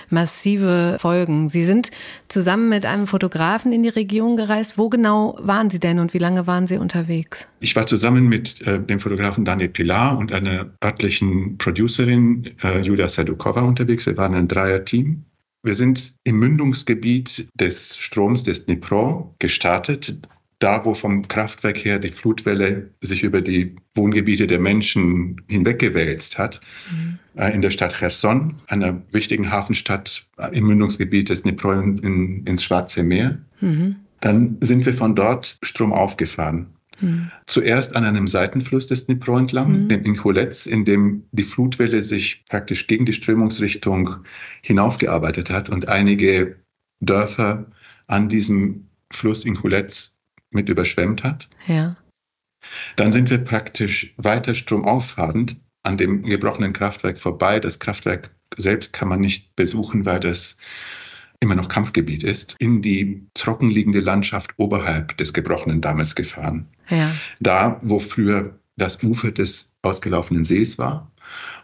massive 0.10 0.98
Folgen. 1.00 1.48
Sie 1.48 1.64
sind 1.64 1.92
zusammen 2.28 2.68
mit 2.68 2.86
einem 2.86 3.08
Fotografen 3.08 3.72
in 3.72 3.84
die 3.84 3.90
Region 3.90 4.36
gereist. 4.36 4.78
Wo 4.78 4.90
genau 4.90 5.38
waren 5.42 5.70
Sie 5.70 5.80
denn 5.80 6.00
und 6.00 6.14
wie 6.14 6.18
lange 6.18 6.46
waren 6.46 6.68
Sie 6.68 6.78
unterwegs? 6.78 7.48
Ich 7.62 7.76
war 7.76 7.88
zusammen 7.88 8.28
mit 8.28 8.62
äh, 8.68 8.82
dem 8.82 9.00
Fotografen 9.00 9.46
Daniel 9.46 9.70
Pilar 9.70 10.18
und 10.18 10.34
einer 10.34 10.68
örtlichen 10.84 11.58
Producerin 11.58 12.50
äh, 12.62 12.82
Julia 12.82 13.08
Sadukova 13.08 13.62
unterwegs. 13.62 14.06
Wir 14.06 14.18
waren 14.18 14.36
ein 14.36 14.50
Dreier-Team. 14.50 15.24
Wir 15.64 15.76
sind 15.76 16.14
im 16.24 16.40
Mündungsgebiet 16.40 17.50
des 17.54 17.98
Stroms 17.98 18.44
des 18.44 18.66
Dnipro 18.66 19.36
gestartet, 19.40 20.18
da 20.60 20.84
wo 20.86 20.94
vom 20.94 21.28
Kraftwerk 21.28 21.78
her 21.84 22.00
die 22.00 22.10
Flutwelle 22.10 22.92
sich 23.02 23.24
über 23.24 23.42
die 23.42 23.76
Wohngebiete 23.96 24.48
der 24.48 24.60
Menschen 24.60 25.42
hinweggewälzt 25.48 26.38
hat, 26.38 26.62
mhm. 26.92 27.20
Äh, 27.36 27.54
in 27.54 27.62
der 27.62 27.72
Stadt 27.72 27.94
Cherson, 27.94 28.56
einer 28.68 29.02
wichtigen 29.12 29.50
Hafenstadt 29.52 30.26
im 30.52 30.66
Mündungsgebiet 30.66 31.30
des 31.30 31.44
Dnipro 31.44 31.72
in, 31.72 32.44
ins 32.46 32.64
Schwarze 32.64 33.04
Meer. 33.04 33.38
Mhm. 33.62 33.96
Dann 34.20 34.58
sind 34.60 34.86
wir 34.86 34.94
von 34.94 35.16
dort 35.16 35.58
stromauf 35.62 36.18
gefahren. 36.18 36.68
Mhm. 37.02 37.32
Zuerst 37.48 37.96
an 37.96 38.06
einem 38.06 38.28
Seitenfluss 38.28 38.88
des 38.88 39.06
Dnipro 39.06 39.38
entlang, 39.38 39.84
mhm. 39.84 39.88
dem 39.90 40.04
Incholetz, 40.04 40.66
in 40.66 40.86
dem 40.86 41.24
die 41.32 41.44
Flutwelle 41.44 42.04
sich 42.04 42.44
praktisch 42.50 42.88
gegen 42.88 43.06
die 43.06 43.14
Strömungsrichtung 43.14 44.18
hinaufgearbeitet 44.62 45.50
hat 45.50 45.70
und 45.70 45.88
einige 45.88 46.58
Dörfer 47.00 47.66
an 48.08 48.30
diesem 48.30 48.88
Fluss 49.12 49.46
Incholetz 49.46 50.18
mit 50.52 50.70
überschwemmt 50.70 51.24
hat. 51.24 51.50
Ja. 51.68 51.96
Dann 52.96 53.12
sind 53.12 53.30
wir 53.30 53.38
praktisch 53.38 54.14
weiter 54.18 54.54
stromauffahrend 54.54 55.58
an 55.84 55.98
dem 55.98 56.24
gebrochenen 56.24 56.74
Kraftwerk 56.74 57.18
vorbei. 57.18 57.60
Das 57.60 57.80
Kraftwerk 57.80 58.32
selbst 58.58 58.94
kann 58.94 59.08
man 59.08 59.22
nicht 59.22 59.56
besuchen, 59.56 60.06
weil 60.06 60.20
das 60.20 60.58
immer 61.42 61.56
noch 61.56 61.70
Kampfgebiet 61.70 62.24
ist, 62.24 62.56
in 62.60 62.82
die 62.82 63.26
trockenliegende 63.34 64.00
Landschaft 64.00 64.54
oberhalb 64.58 65.16
des 65.18 65.34
gebrochenen 65.34 65.82
Dammes 65.82 66.16
gefahren. 66.16 66.68
Ja. 66.90 67.16
Da, 67.40 67.80
wo 67.82 68.00
früher 68.00 68.60
das 68.76 69.04
Ufer 69.04 69.32
des 69.32 69.74
ausgelaufenen 69.82 70.44
Sees 70.44 70.78
war 70.78 71.12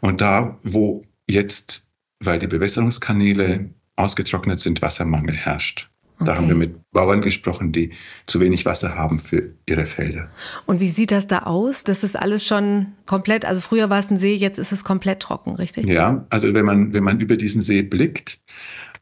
und 0.02 0.22
da, 0.22 0.58
wo 0.64 1.04
jetzt, 1.30 1.90
weil 2.20 2.40
die 2.40 2.48
Bewässerungskanäle 2.48 3.70
ausgetrocknet 3.96 4.60
sind, 4.60 4.82
Wassermangel 4.82 5.36
herrscht. 5.36 5.90
Okay. 6.18 6.26
Da 6.26 6.38
haben 6.38 6.48
wir 6.48 6.56
mit 6.56 6.80
Bauern 6.92 7.22
gesprochen, 7.22 7.74
die 7.74 7.92
zu 8.26 8.40
wenig 8.40 8.66
Wasser 8.66 8.96
haben 8.96 9.20
für 9.20 9.54
ihre 9.68 9.86
Felder. 9.86 10.30
Und 10.66 10.80
wie 10.80 10.90
sieht 10.90 11.12
das 11.12 11.28
da 11.28 11.40
aus? 11.40 11.84
Das 11.84 12.04
ist 12.04 12.16
alles 12.16 12.46
schon 12.46 12.94
komplett, 13.06 13.44
also 13.44 13.60
früher 13.60 13.90
war 13.90 14.00
es 14.00 14.10
ein 14.10 14.18
See, 14.18 14.36
jetzt 14.36 14.58
ist 14.58 14.72
es 14.72 14.86
komplett 14.86 15.20
trocken, 15.20 15.56
richtig? 15.56 15.88
Ja, 15.88 16.26
also 16.30 16.54
wenn 16.54 16.66
man, 16.66 16.94
wenn 16.94 17.04
man 17.04 17.20
über 17.20 17.36
diesen 17.36 17.62
See 17.62 17.82
blickt, 17.82 18.40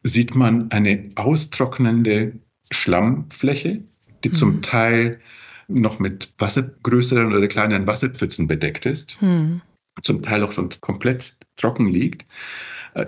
sieht 0.01 0.35
man 0.35 0.71
eine 0.71 1.09
austrocknende 1.15 2.33
Schlammfläche, 2.71 3.83
die 4.23 4.29
mhm. 4.29 4.33
zum 4.33 4.61
Teil 4.61 5.19
noch 5.67 5.99
mit 5.99 6.33
Wasser, 6.39 6.63
größeren 6.63 7.33
oder 7.33 7.47
kleineren 7.47 7.87
Wasserpfützen 7.87 8.47
bedeckt 8.47 8.85
ist, 8.85 9.21
mhm. 9.21 9.61
zum 10.01 10.23
Teil 10.23 10.43
auch 10.43 10.51
schon 10.51 10.69
komplett 10.81 11.37
trocken 11.57 11.87
liegt, 11.87 12.25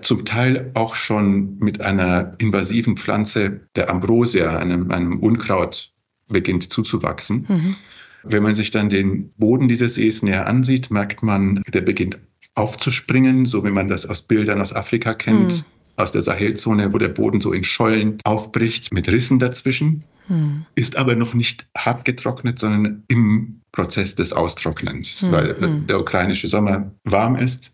zum 0.01 0.25
Teil 0.25 0.71
auch 0.73 0.95
schon 0.95 1.57
mit 1.59 1.81
einer 1.81 2.35
invasiven 2.39 2.97
Pflanze 2.97 3.61
der 3.75 3.89
Ambrosia, 3.89 4.57
einem, 4.57 4.91
einem 4.91 5.19
Unkraut, 5.19 5.91
beginnt 6.29 6.71
zuzuwachsen. 6.71 7.45
Mhm. 7.47 7.75
Wenn 8.23 8.43
man 8.43 8.55
sich 8.55 8.71
dann 8.71 8.89
den 8.89 9.31
Boden 9.33 9.67
dieses 9.67 9.95
Sees 9.95 10.23
näher 10.23 10.47
ansieht, 10.47 10.89
merkt 10.89 11.21
man, 11.21 11.61
der 11.71 11.81
beginnt 11.81 12.19
aufzuspringen, 12.55 13.45
so 13.45 13.63
wie 13.63 13.71
man 13.71 13.87
das 13.87 14.07
aus 14.07 14.23
Bildern 14.23 14.61
aus 14.61 14.73
Afrika 14.73 15.13
kennt. 15.13 15.53
Mhm 15.53 15.65
aus 15.97 16.11
der 16.11 16.21
Sahelzone, 16.21 16.91
wo 16.93 16.97
der 16.97 17.09
Boden 17.09 17.41
so 17.41 17.53
in 17.53 17.63
Schollen 17.63 18.17
aufbricht 18.23 18.93
mit 18.93 19.07
Rissen 19.07 19.39
dazwischen. 19.39 20.03
hm. 20.27 20.65
ist 20.75 20.95
aber 20.95 21.15
noch 21.15 21.33
nicht 21.33 21.67
hart 21.77 22.05
getrocknet, 22.05 22.59
sondern 22.59 23.03
im 23.07 23.61
Prozess 23.71 24.15
des 24.15 24.33
Austrocknens, 24.33 25.21
hm. 25.21 25.31
weil 25.31 25.57
hm. 25.59 25.87
der 25.87 25.99
ukrainische 25.99 26.47
Sommer 26.47 26.91
warm 27.03 27.35
ist 27.35 27.73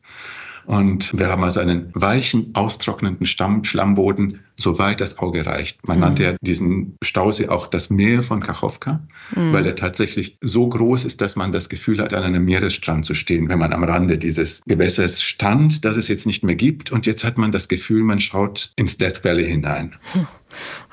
und 0.65 1.17
wir 1.17 1.27
haben 1.27 1.43
also 1.43 1.59
einen 1.59 1.89
weichen, 1.93 2.51
austrocknenden 2.53 3.25
Stamm, 3.25 3.63
Schlammboden, 3.63 4.39
soweit 4.55 5.01
das 5.01 5.19
Auge 5.19 5.45
reicht. 5.45 5.87
Man 5.87 5.97
mhm. 5.97 6.01
nannte 6.01 6.23
ja 6.23 6.35
diesen 6.41 6.95
Stausee 7.03 7.49
auch 7.49 7.67
das 7.67 7.89
Meer 7.89 8.23
von 8.23 8.41
Kachowka, 8.41 9.01
mhm. 9.35 9.53
weil 9.53 9.65
er 9.65 9.75
tatsächlich 9.75 10.37
so 10.41 10.67
groß 10.67 11.05
ist, 11.05 11.21
dass 11.21 11.35
man 11.35 11.51
das 11.51 11.69
Gefühl 11.69 11.99
hat, 11.99 12.13
an 12.13 12.23
einem 12.23 12.45
Meeresstrand 12.45 13.05
zu 13.05 13.13
stehen, 13.13 13.49
wenn 13.49 13.59
man 13.59 13.73
am 13.73 13.83
Rande 13.83 14.17
dieses 14.17 14.61
Gewässers 14.65 15.23
stand, 15.23 15.83
das 15.85 15.97
es 15.97 16.07
jetzt 16.07 16.27
nicht 16.27 16.43
mehr 16.43 16.55
gibt. 16.55 16.91
Und 16.91 17.05
jetzt 17.05 17.23
hat 17.23 17.37
man 17.37 17.51
das 17.51 17.67
Gefühl, 17.67 18.03
man 18.03 18.19
schaut 18.19 18.71
ins 18.75 18.97
Death 18.97 19.23
Valley 19.23 19.45
hinein. 19.45 19.95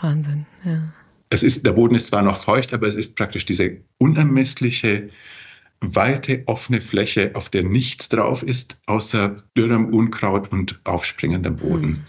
Wahnsinn, 0.01 0.47
ja. 0.65 0.81
Es 1.31 1.43
ist, 1.43 1.67
der 1.67 1.73
Boden 1.73 1.95
ist 1.95 2.07
zwar 2.07 2.23
noch 2.23 2.43
feucht, 2.43 2.73
aber 2.73 2.87
es 2.87 2.95
ist 2.95 3.17
praktisch 3.17 3.45
diese 3.45 3.77
unermessliche 3.99 5.11
weite 5.81 6.43
offene 6.47 6.81
Fläche, 6.81 7.33
auf 7.35 7.49
der 7.49 7.63
nichts 7.63 8.09
drauf 8.09 8.43
ist, 8.43 8.79
außer 8.87 9.37
dürrem 9.57 9.87
Unkraut 9.95 10.51
und 10.53 10.81
aufspringendem 10.85 11.57
Boden. 11.57 11.95
Hm. 11.95 12.03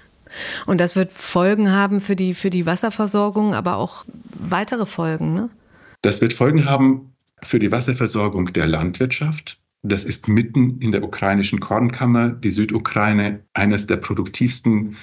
Und 0.66 0.80
das 0.80 0.96
wird 0.96 1.12
Folgen 1.12 1.72
haben 1.72 2.02
für 2.02 2.16
die, 2.16 2.34
für 2.34 2.50
die 2.50 2.66
Wasserversorgung, 2.66 3.56
aber 3.56 3.78
auch 3.78 4.06
weitere 4.34 4.86
Folgen, 4.86 5.34
ne? 5.34 5.50
Das 6.02 6.22
wird 6.22 6.34
Folgen 6.34 6.66
haben 6.66 7.14
für 7.42 7.60
die 7.60 7.72
Wasserversorgung 7.72 8.54
der 8.54 8.68
Landwirtschaft. 8.68 9.60
Das 9.82 10.04
ist 10.04 10.28
mitten 10.28 10.78
in 10.80 10.92
der 10.92 11.04
ukrainischen 11.04 11.60
Kornkammer, 11.60 12.30
die 12.30 12.52
Südukraine, 12.52 13.44
eines 13.54 13.88
der 13.88 13.98
produktivsten 13.98 14.98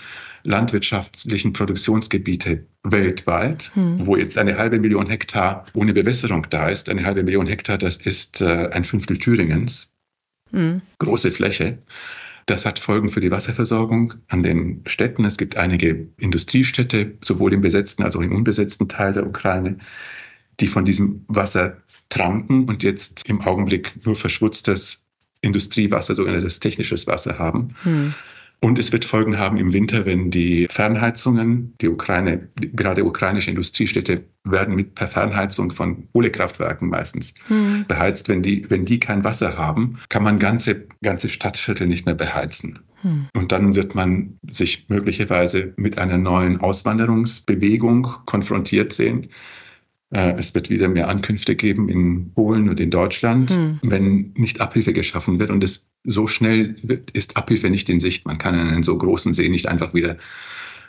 landwirtschaftlichen 0.45 1.53
Produktionsgebiete 1.53 2.67
weltweit, 2.83 3.71
hm. 3.75 4.07
wo 4.07 4.17
jetzt 4.17 4.39
eine 4.39 4.57
halbe 4.59 4.79
Million 4.79 5.09
Hektar 5.09 5.67
ohne 5.75 5.93
Bewässerung 5.93 6.47
da 6.51 6.69
ist. 6.69 6.89
Eine 6.89 7.05
halbe 7.05 7.23
Million 7.23 7.47
Hektar, 7.47 7.79
das 7.79 7.97
ist 7.97 8.41
äh, 8.41 8.71
ein 8.73 8.85
Fünftel 8.85 9.19
Thüringens. 9.19 9.91
Hm. 10.51 10.83
Große 10.99 11.31
Fläche. 11.31 11.79
Das 12.47 12.65
hat 12.65 12.79
Folgen 12.79 13.11
für 13.11 13.21
die 13.21 13.33
Wasserversorgung 13.33 14.15
an 14.29 14.45
den 14.45 14.83
Städten. 14.87 15.25
Es 15.25 15.37
gibt 15.37 15.57
einige 15.57 16.07
Industriestädte, 16.17 17.19
sowohl 17.21 17.53
im 17.53 17.61
besetzten 17.61 18.05
als 18.05 18.15
auch 18.15 18.21
im 18.21 18.33
unbesetzten 18.33 18.89
Teil 18.89 19.15
der 19.15 19.27
Ukraine, 19.27 19.79
die 20.61 20.69
von 20.69 20.85
diesem 20.85 21.25
Wasser 21.27 21.79
tranken 22.09 22.69
und 22.69 22.85
jetzt 22.85 23.29
im 23.29 23.41
Augenblick 23.41 24.07
nur 24.07 24.15
verschmutztes 24.15 25.03
Industriewasser, 25.41 26.15
sogenanntes 26.15 26.61
technisches 26.61 27.09
Wasser 27.09 27.39
haben. 27.39 27.69
Hm. 27.83 28.15
Und 28.61 28.79
es 28.79 28.91
wird 28.91 29.05
Folgen 29.05 29.39
haben 29.39 29.59
im 29.59 29.73
Winter, 29.73 30.07
wenn 30.07 30.31
die 30.31 30.67
Fernheizungen, 30.71 31.75
die 31.81 31.89
Ukraine, 31.89 32.49
gerade 32.73 33.05
ukrainische 33.05 33.51
Industriestädte 33.51 34.25
werden 34.45 34.75
mit 34.75 34.95
per 34.95 35.09
Fernheizung 35.09 35.71
von 35.71 36.09
Kohlekraftwerken 36.13 36.89
meistens 36.89 37.35
hm. 37.49 37.85
beheizt. 37.87 38.29
Wenn 38.29 38.43
die, 38.43 38.69
wenn 38.71 38.85
die 38.85 38.99
kein 38.99 39.25
Wasser 39.25 39.57
haben, 39.57 39.99
kann 40.09 40.23
man 40.23 40.39
ganze, 40.39 40.87
ganze 41.03 41.29
Stadtviertel 41.29 41.87
nicht 41.87 42.07
mehr 42.07 42.15
beheizen. 42.15 42.79
Hm. 43.03 43.29
Und 43.35 43.53
dann 43.53 43.75
wird 43.75 43.95
man 43.95 44.39
sich 44.49 44.87
möglicherweise 44.89 45.75
mit 45.77 45.99
einer 45.99 46.19
neuen 46.19 46.59
Auswanderungsbewegung 46.59 48.09
konfrontiert 48.25 48.93
sehen 48.93 49.29
es 50.11 50.55
wird 50.55 50.71
wieder 50.71 50.89
mehr 50.89 51.09
Ankünfte 51.09 51.57
geben 51.57 51.89
in 51.89 52.33
Polen 52.33 52.69
und 52.69 52.79
in 52.79 52.91
Deutschland, 52.91 53.51
hm. 53.51 53.81
wenn 53.83 54.33
nicht 54.37 54.61
Abhilfe 54.61 54.93
geschaffen 54.93 55.41
wird. 55.41 55.51
Und 55.51 55.65
es 55.65 55.91
so 56.05 56.29
schnell 56.29 56.77
wird, 56.83 57.11
ist 57.11 57.37
Abhilfe 57.37 57.71
nicht 57.71 57.89
in 57.89 57.99
Sicht. 57.99 58.25
Man 58.25 58.39
kann 58.39 58.55
einen 58.55 58.85
so 58.85 58.97
großen 58.97 59.35
See 59.35 59.49
nicht 59.49 59.67
einfach 59.67 59.95
wieder 59.95 60.17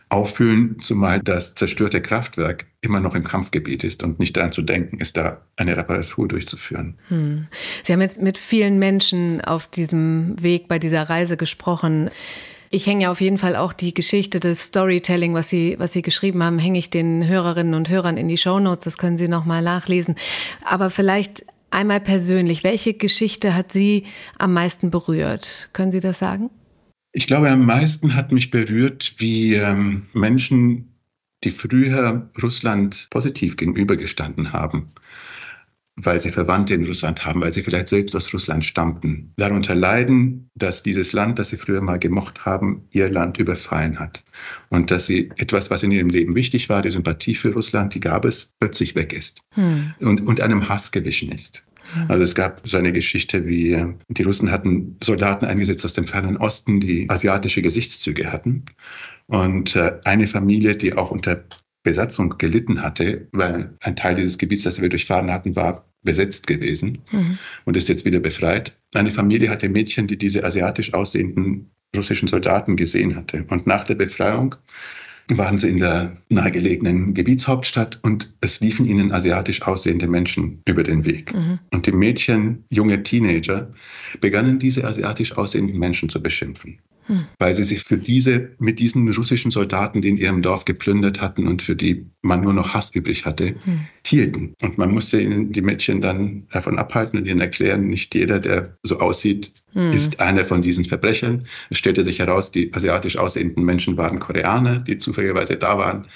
auffüllen, 0.10 0.77
zumal 0.80 1.19
das 1.19 1.56
zerstörte 1.56 2.01
Kraftwerk 2.01 2.67
immer 2.82 2.99
noch 2.99 3.13
im 3.13 3.23
Kampfgebiet 3.23 3.84
ist 3.84 4.03
und 4.03 4.19
nicht 4.19 4.38
daran 4.38 4.53
zu 4.53 4.62
denken 4.62 4.99
ist, 4.99 5.17
da 5.17 5.41
eine 5.58 5.75
Reparatur 5.75 6.27
durchzuführen. 6.27 6.97
Hm. 7.10 7.47
Sie 7.84 7.91
haben 7.91 8.01
jetzt 8.01 8.21
mit 8.21 8.38
vielen 8.38 8.80
Menschen 8.80 9.41
auf 9.41 9.67
diesem 9.67 10.41
Weg 10.41 10.67
bei 10.67 10.80
dieser 10.80 11.10
Reise 11.10 11.36
gesprochen. 11.36 12.10
Ich 12.69 12.86
hänge 12.86 13.03
ja 13.03 13.12
auf 13.12 13.21
jeden 13.21 13.38
Fall 13.38 13.56
auch 13.56 13.71
die 13.71 13.93
Geschichte 13.93 14.39
des 14.39 14.63
Storytelling, 14.63 15.34
was 15.34 15.49
Sie, 15.49 15.75
was 15.80 15.93
Sie 15.93 16.01
geschrieben 16.01 16.43
haben, 16.43 16.60
hänge 16.60 16.80
ich 16.80 16.89
den 16.89 17.25
Hörerinnen 17.25 17.73
und 17.73 17.89
Hörern 17.89 18.17
in 18.17 18.27
die 18.27 18.38
Shownotes. 18.38 18.84
Das 18.84 18.97
können 18.97 19.17
Sie 19.17 19.27
nochmal 19.27 19.62
nachlesen. 19.62 20.15
Aber 20.65 20.89
vielleicht 20.89 21.45
einmal 21.71 22.01
persönlich. 22.01 22.63
Welche 22.63 22.93
Geschichte 22.93 23.56
hat 23.56 23.71
Sie 23.71 24.03
am 24.38 24.53
meisten 24.53 24.91
berührt? 24.91 25.69
Können 25.73 25.91
Sie 25.91 26.01
das 26.01 26.19
sagen? 26.19 26.49
Ich 27.13 27.27
glaube, 27.27 27.49
am 27.49 27.65
meisten 27.65 28.15
hat 28.15 28.32
mich 28.32 28.51
berührt, 28.51 29.15
wie 29.17 29.56
ähm, 29.56 30.06
Menschen, 30.13 30.93
die 31.43 31.51
früher 31.51 32.30
Russland 32.43 33.08
positiv 33.12 33.56
gegenübergestanden 33.56 34.51
haben, 34.51 34.88
weil 35.97 36.21
sie 36.21 36.29
Verwandte 36.29 36.75
in 36.75 36.86
Russland 36.86 37.25
haben, 37.25 37.41
weil 37.41 37.51
sie 37.51 37.63
vielleicht 37.63 37.88
selbst 37.88 38.15
aus 38.15 38.31
Russland 38.33 38.63
stammten, 38.63 39.33
darunter 39.36 39.73
leiden, 39.73 40.49
dass 40.55 40.83
dieses 40.83 41.12
Land, 41.12 41.39
das 41.39 41.49
sie 41.49 41.57
früher 41.57 41.81
mal 41.81 41.97
gemocht 41.97 42.45
haben, 42.45 42.88
ihr 42.91 43.10
Land 43.10 43.39
überfallen 43.39 43.99
hat. 43.99 44.23
Und 44.69 44.91
dass 44.91 45.07
sie 45.07 45.31
etwas, 45.38 45.71
was 45.71 45.81
in 45.83 45.91
ihrem 45.91 46.10
Leben 46.10 46.36
wichtig 46.36 46.69
war, 46.69 46.83
die 46.83 46.91
Sympathie 46.91 47.33
für 47.33 47.51
Russland, 47.53 47.95
die 47.95 47.99
gab 47.99 48.25
es, 48.25 48.53
plötzlich 48.60 48.95
weg 48.95 49.12
ist 49.12 49.41
hm. 49.53 49.93
und, 50.01 50.27
und 50.27 50.39
einem 50.39 50.69
Hass 50.69 50.91
gewichen 50.91 51.31
ist. 51.31 51.63
Hm. 51.93 52.05
Also 52.10 52.23
es 52.23 52.36
gab 52.36 52.62
so 52.63 52.77
eine 52.77 52.93
Geschichte 52.93 53.47
wie, 53.47 53.75
die 54.10 54.23
Russen 54.23 54.51
hatten 54.51 54.97
Soldaten 55.03 55.45
eingesetzt 55.45 55.83
aus 55.83 55.93
dem 55.93 56.05
fernen 56.05 56.38
Osten, 56.38 56.79
die 56.79 57.10
asiatische 57.10 57.63
Gesichtszüge 57.63 58.31
hatten. 58.31 58.65
Und 59.25 59.75
äh, 59.75 59.99
eine 60.05 60.27
Familie, 60.27 60.75
die 60.75 60.93
auch 60.93 61.10
unter 61.10 61.43
Besatzung 61.88 62.38
gelitten 62.38 62.81
hatte, 62.81 63.29
weil 63.31 63.73
ein 63.81 63.95
Teil 63.95 64.15
dieses 64.15 64.38
Gebiets, 64.38 64.63
das 64.63 64.81
wir 64.81 64.89
durchfahren 64.89 65.31
hatten, 65.31 65.55
war 65.55 65.87
besetzt 66.03 66.47
gewesen 66.47 66.99
mhm. 67.12 67.38
und 67.65 67.77
ist 67.77 67.89
jetzt 67.89 68.05
wieder 68.05 68.19
befreit. 68.19 68.77
Eine 68.93 69.12
Familie 69.12 69.49
hatte 69.49 69.69
Mädchen, 69.69 70.07
die 70.07 70.17
diese 70.17 70.43
asiatisch 70.43 70.93
aussehenden 70.93 71.71
russischen 71.95 72.27
Soldaten 72.27 72.75
gesehen 72.75 73.15
hatte. 73.15 73.45
Und 73.49 73.67
nach 73.67 73.83
der 73.83 73.95
Befreiung 73.95 74.55
waren 75.29 75.57
sie 75.57 75.69
in 75.69 75.79
der 75.79 76.15
nahegelegenen 76.29 77.13
Gebietshauptstadt 77.13 77.99
und 78.03 78.33
es 78.39 78.62
liefen 78.62 78.86
ihnen 78.86 79.12
asiatisch 79.12 79.62
aussehende 79.63 80.07
Menschen 80.07 80.62
über 80.67 80.83
den 80.83 81.03
Weg. 81.03 81.33
Mhm. 81.33 81.60
Und 81.73 81.86
die 81.86 81.91
Mädchen, 81.91 82.63
junge 82.69 83.03
Teenager, 83.03 83.73
begannen 84.21 84.60
diese 84.60 84.86
asiatisch 84.86 85.33
aussehenden 85.38 85.77
Menschen 85.77 86.07
zu 86.07 86.21
beschimpfen 86.21 86.79
hm. 87.07 87.25
weil 87.39 87.53
sie 87.53 87.63
sich 87.63 87.81
für 87.81 87.97
diese, 87.97 88.51
mit 88.59 88.79
diesen 88.79 89.09
russischen 89.09 89.51
Soldaten, 89.51 90.01
die 90.01 90.09
in 90.09 90.17
ihrem 90.17 90.41
Dorf 90.41 90.65
geplündert 90.65 91.21
hatten 91.21 91.47
und 91.47 91.61
für 91.61 91.75
die 91.75 92.05
man 92.21 92.41
nur 92.41 92.53
noch 92.53 92.73
Hass 92.73 92.93
übrig 92.93 93.25
hatte, 93.25 93.55
hm. 93.63 93.79
hielten. 94.05 94.53
Und 94.61 94.77
man 94.77 94.91
musste 94.91 95.19
ihnen 95.19 95.51
die 95.51 95.61
Mädchen 95.61 96.01
dann 96.01 96.47
davon 96.51 96.77
abhalten 96.77 97.19
und 97.19 97.25
ihnen 97.25 97.41
erklären, 97.41 97.87
nicht 97.87 98.13
jeder, 98.13 98.39
der 98.39 98.77
so 98.83 98.99
aussieht, 98.99 99.51
hm. 99.73 99.91
ist 99.91 100.19
einer 100.19 100.45
von 100.45 100.61
diesen 100.61 100.85
Verbrechern. 100.85 101.45
Es 101.69 101.77
stellte 101.77 102.03
sich 102.03 102.19
heraus, 102.19 102.51
die 102.51 102.73
asiatisch 102.73 103.17
aussehenden 103.17 103.63
Menschen 103.63 103.97
waren 103.97 104.19
Koreaner, 104.19 104.79
die 104.79 104.97
zufälligerweise 104.97 105.57
da 105.57 105.77
waren. 105.77 106.07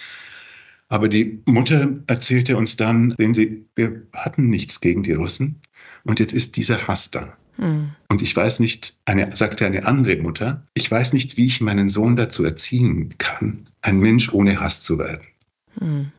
Aber 0.90 1.08
die 1.08 1.42
Mutter 1.46 1.94
erzählte 2.08 2.58
uns 2.58 2.76
dann, 2.76 3.16
sehen 3.18 3.34
Sie, 3.34 3.66
wir 3.76 4.02
hatten 4.14 4.50
nichts 4.50 4.82
gegen 4.82 5.04
die 5.04 5.14
Russen. 5.14 5.62
Und 6.04 6.20
jetzt 6.20 6.34
ist 6.34 6.58
dieser 6.58 6.86
Hass 6.88 7.12
da. 7.12 7.38
Mhm. 7.62 7.92
Und 8.10 8.22
ich 8.22 8.36
weiß 8.36 8.60
nicht, 8.60 8.98
eine, 9.06 9.34
sagte 9.36 9.66
eine 9.66 9.86
andere 9.86 10.18
Mutter, 10.18 10.66
ich 10.74 10.90
weiß 10.92 11.14
nicht, 11.14 11.38
wie 11.38 11.46
ich 11.46 11.62
meinen 11.62 11.90
Sohn 11.90 12.16
dazu 12.16 12.44
erziehen 12.44 13.14
kann, 13.18 13.70
ein 13.82 14.00
Mensch 14.00 14.34
ohne 14.34 14.60
Hass 14.60 14.82
zu 14.82 14.98
werden. 15.00 15.26
Mhm. 15.80 16.12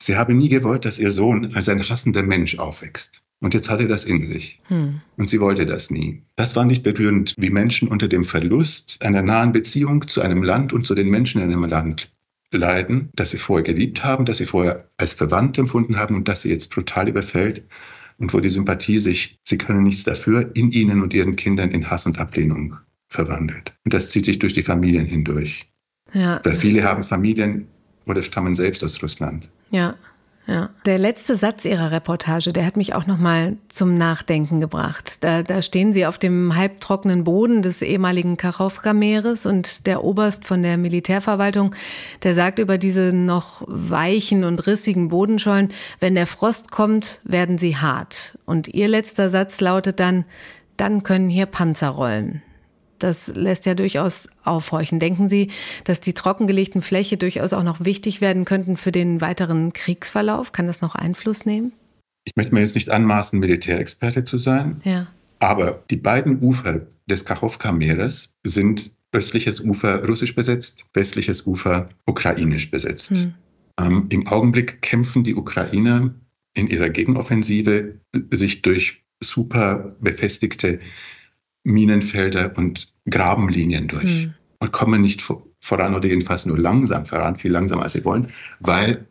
Sie 0.00 0.16
habe 0.16 0.34
nie 0.34 0.48
gewollt, 0.48 0.84
dass 0.84 0.98
ihr 0.98 1.12
Sohn 1.12 1.54
als 1.54 1.68
ein 1.68 1.82
hassender 1.82 2.22
Mensch 2.22 2.58
aufwächst. 2.58 3.22
Und 3.40 3.54
jetzt 3.54 3.68
hat 3.68 3.80
er 3.80 3.86
das 3.86 4.04
in 4.04 4.26
sich. 4.26 4.60
Hm. 4.66 5.00
Und 5.16 5.28
sie 5.28 5.40
wollte 5.40 5.66
das 5.66 5.90
nie. 5.90 6.22
Das 6.36 6.56
war 6.56 6.64
nicht 6.64 6.82
berührend, 6.82 7.34
wie 7.36 7.50
Menschen 7.50 7.88
unter 7.88 8.08
dem 8.08 8.24
Verlust 8.24 8.98
einer 9.00 9.22
nahen 9.22 9.52
Beziehung 9.52 10.06
zu 10.06 10.20
einem 10.22 10.42
Land 10.42 10.72
und 10.72 10.86
zu 10.86 10.94
den 10.94 11.08
Menschen 11.08 11.40
in 11.40 11.50
einem 11.50 11.64
Land 11.64 12.12
leiden, 12.52 13.10
das 13.14 13.30
sie 13.30 13.38
vorher 13.38 13.64
geliebt 13.64 14.04
haben, 14.04 14.24
das 14.24 14.38
sie 14.38 14.46
vorher 14.46 14.88
als 14.96 15.12
verwandt 15.12 15.58
empfunden 15.58 15.96
haben 15.96 16.14
und 16.14 16.28
das 16.28 16.42
sie 16.42 16.50
jetzt 16.50 16.72
brutal 16.72 17.08
überfällt 17.08 17.64
und 18.18 18.34
wo 18.34 18.40
die 18.40 18.48
Sympathie 18.48 18.98
sich, 18.98 19.38
sie 19.42 19.58
können 19.58 19.82
nichts 19.82 20.04
dafür, 20.04 20.50
in 20.54 20.70
ihnen 20.70 21.02
und 21.02 21.14
ihren 21.14 21.36
Kindern 21.36 21.70
in 21.70 21.88
Hass 21.88 22.06
und 22.06 22.18
Ablehnung 22.18 22.76
verwandelt. 23.08 23.76
Und 23.84 23.94
das 23.94 24.10
zieht 24.10 24.26
sich 24.26 24.38
durch 24.38 24.52
die 24.52 24.62
Familien 24.62 25.06
hindurch. 25.06 25.70
Ja. 26.12 26.40
Weil 26.44 26.54
viele 26.54 26.82
haben 26.84 27.04
Familien 27.04 27.66
oder 28.06 28.22
stammen 28.22 28.54
selbst 28.54 28.82
aus 28.84 29.02
Russland. 29.02 29.50
Ja. 29.70 29.96
Ja. 30.48 30.70
Der 30.86 30.96
letzte 30.96 31.36
Satz 31.36 31.66
Ihrer 31.66 31.90
Reportage, 31.90 32.54
der 32.54 32.64
hat 32.64 32.78
mich 32.78 32.94
auch 32.94 33.06
noch 33.06 33.18
mal 33.18 33.58
zum 33.68 33.98
Nachdenken 33.98 34.62
gebracht. 34.62 35.22
Da, 35.22 35.42
da 35.42 35.60
stehen 35.60 35.92
Sie 35.92 36.06
auf 36.06 36.16
dem 36.16 36.56
halbtrockenen 36.56 37.24
Boden 37.24 37.60
des 37.60 37.82
ehemaligen 37.82 38.38
Kachowka-Meeres 38.38 39.44
und 39.44 39.86
der 39.86 40.02
Oberst 40.02 40.46
von 40.46 40.62
der 40.62 40.78
Militärverwaltung, 40.78 41.74
der 42.22 42.34
sagt 42.34 42.60
über 42.60 42.78
diese 42.78 43.12
noch 43.12 43.62
weichen 43.66 44.42
und 44.44 44.66
rissigen 44.66 45.08
Bodenschollen, 45.08 45.68
wenn 46.00 46.14
der 46.14 46.26
Frost 46.26 46.70
kommt, 46.70 47.20
werden 47.24 47.58
sie 47.58 47.76
hart. 47.76 48.38
Und 48.46 48.68
Ihr 48.68 48.88
letzter 48.88 49.28
Satz 49.28 49.60
lautet 49.60 50.00
dann, 50.00 50.24
dann 50.78 51.02
können 51.02 51.28
hier 51.28 51.44
Panzer 51.44 51.88
rollen. 51.88 52.42
Das 52.98 53.28
lässt 53.34 53.66
ja 53.66 53.74
durchaus 53.74 54.28
aufhorchen. 54.44 55.00
Denken 55.00 55.28
Sie, 55.28 55.50
dass 55.84 56.00
die 56.00 56.14
trockengelegten 56.14 56.82
Fläche 56.82 57.16
durchaus 57.16 57.52
auch 57.52 57.62
noch 57.62 57.84
wichtig 57.84 58.20
werden 58.20 58.44
könnten 58.44 58.76
für 58.76 58.92
den 58.92 59.20
weiteren 59.20 59.72
Kriegsverlauf? 59.72 60.52
Kann 60.52 60.66
das 60.66 60.80
noch 60.80 60.94
Einfluss 60.94 61.46
nehmen? 61.46 61.72
Ich 62.24 62.36
möchte 62.36 62.54
mir 62.54 62.60
jetzt 62.60 62.74
nicht 62.74 62.90
anmaßen, 62.90 63.38
Militärexperte 63.38 64.24
zu 64.24 64.38
sein. 64.38 64.80
Ja. 64.84 65.06
Aber 65.40 65.82
die 65.90 65.96
beiden 65.96 66.40
Ufer 66.40 66.86
des 67.06 67.24
Kachowka-Meeres 67.24 68.34
sind 68.44 68.92
östliches 69.14 69.60
Ufer 69.60 70.04
russisch 70.06 70.34
besetzt, 70.34 70.84
westliches 70.94 71.46
Ufer 71.46 71.88
ukrainisch 72.06 72.70
besetzt. 72.70 73.10
Hm. 73.10 73.34
Ähm, 73.80 74.06
Im 74.10 74.26
Augenblick 74.26 74.82
kämpfen 74.82 75.24
die 75.24 75.34
Ukrainer 75.34 76.12
in 76.54 76.68
ihrer 76.68 76.90
Gegenoffensive 76.90 77.94
sich 78.30 78.62
durch 78.62 79.02
super 79.20 79.94
befestigte 80.00 80.80
Minenfelder 81.64 82.56
und 82.56 82.92
Grabenlinien 83.08 83.88
durch 83.88 84.22
hm. 84.22 84.34
und 84.60 84.72
kommen 84.72 85.00
nicht 85.00 85.22
voran 85.60 85.94
oder 85.94 86.08
jedenfalls 86.08 86.46
nur 86.46 86.58
langsam 86.58 87.04
voran, 87.06 87.36
viel 87.36 87.52
langsamer 87.52 87.82
als 87.82 87.92
sie 87.92 88.04
wollen, 88.04 88.28
weil 88.60 89.06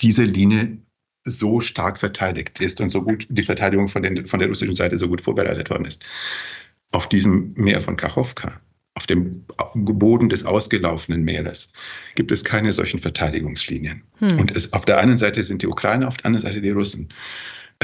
diese 0.00 0.24
Linie 0.24 0.78
so 1.26 1.60
stark 1.60 1.98
verteidigt 1.98 2.60
ist 2.60 2.80
und 2.80 2.90
so 2.90 3.02
gut 3.02 3.26
die 3.30 3.42
Verteidigung 3.42 3.88
von, 3.88 4.02
den, 4.02 4.26
von 4.26 4.40
der 4.40 4.48
russischen 4.48 4.76
Seite 4.76 4.98
so 4.98 5.08
gut 5.08 5.20
vorbereitet 5.20 5.70
worden 5.70 5.86
ist. 5.86 6.04
Auf 6.92 7.08
diesem 7.08 7.52
Meer 7.56 7.80
von 7.80 7.96
Kachowka, 7.96 8.60
auf 8.94 9.06
dem 9.06 9.44
Boden 9.74 10.28
des 10.28 10.44
ausgelaufenen 10.44 11.24
Meeres, 11.24 11.72
gibt 12.14 12.30
es 12.30 12.44
keine 12.44 12.72
solchen 12.72 12.98
Verteidigungslinien. 13.00 14.02
Hm. 14.18 14.38
Und 14.38 14.54
es, 14.54 14.72
auf 14.72 14.84
der 14.84 14.98
einen 14.98 15.18
Seite 15.18 15.42
sind 15.42 15.62
die 15.62 15.66
Ukrainer, 15.66 16.08
auf 16.08 16.18
der 16.18 16.26
anderen 16.26 16.46
Seite 16.46 16.60
die 16.60 16.70
Russen. 16.70 17.08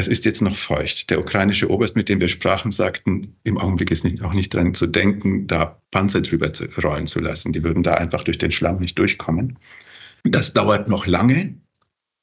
Es 0.00 0.08
ist 0.08 0.24
jetzt 0.24 0.40
noch 0.40 0.56
feucht. 0.56 1.10
Der 1.10 1.20
ukrainische 1.20 1.68
Oberst, 1.68 1.94
mit 1.94 2.08
dem 2.08 2.22
wir 2.22 2.28
sprachen, 2.28 2.72
sagten, 2.72 3.36
im 3.44 3.58
Augenblick 3.58 3.90
ist 3.90 4.02
nicht, 4.02 4.22
auch 4.22 4.32
nicht 4.32 4.54
dran 4.54 4.72
zu 4.72 4.86
denken, 4.86 5.46
da 5.46 5.78
Panzer 5.90 6.22
drüber 6.22 6.54
zu, 6.54 6.64
rollen 6.82 7.06
zu 7.06 7.20
lassen. 7.20 7.52
Die 7.52 7.62
würden 7.62 7.82
da 7.82 7.94
einfach 7.94 8.24
durch 8.24 8.38
den 8.38 8.50
Schlamm 8.50 8.78
nicht 8.80 8.98
durchkommen. 8.98 9.58
Das 10.24 10.54
dauert 10.54 10.88
noch 10.88 11.06
lange, 11.06 11.54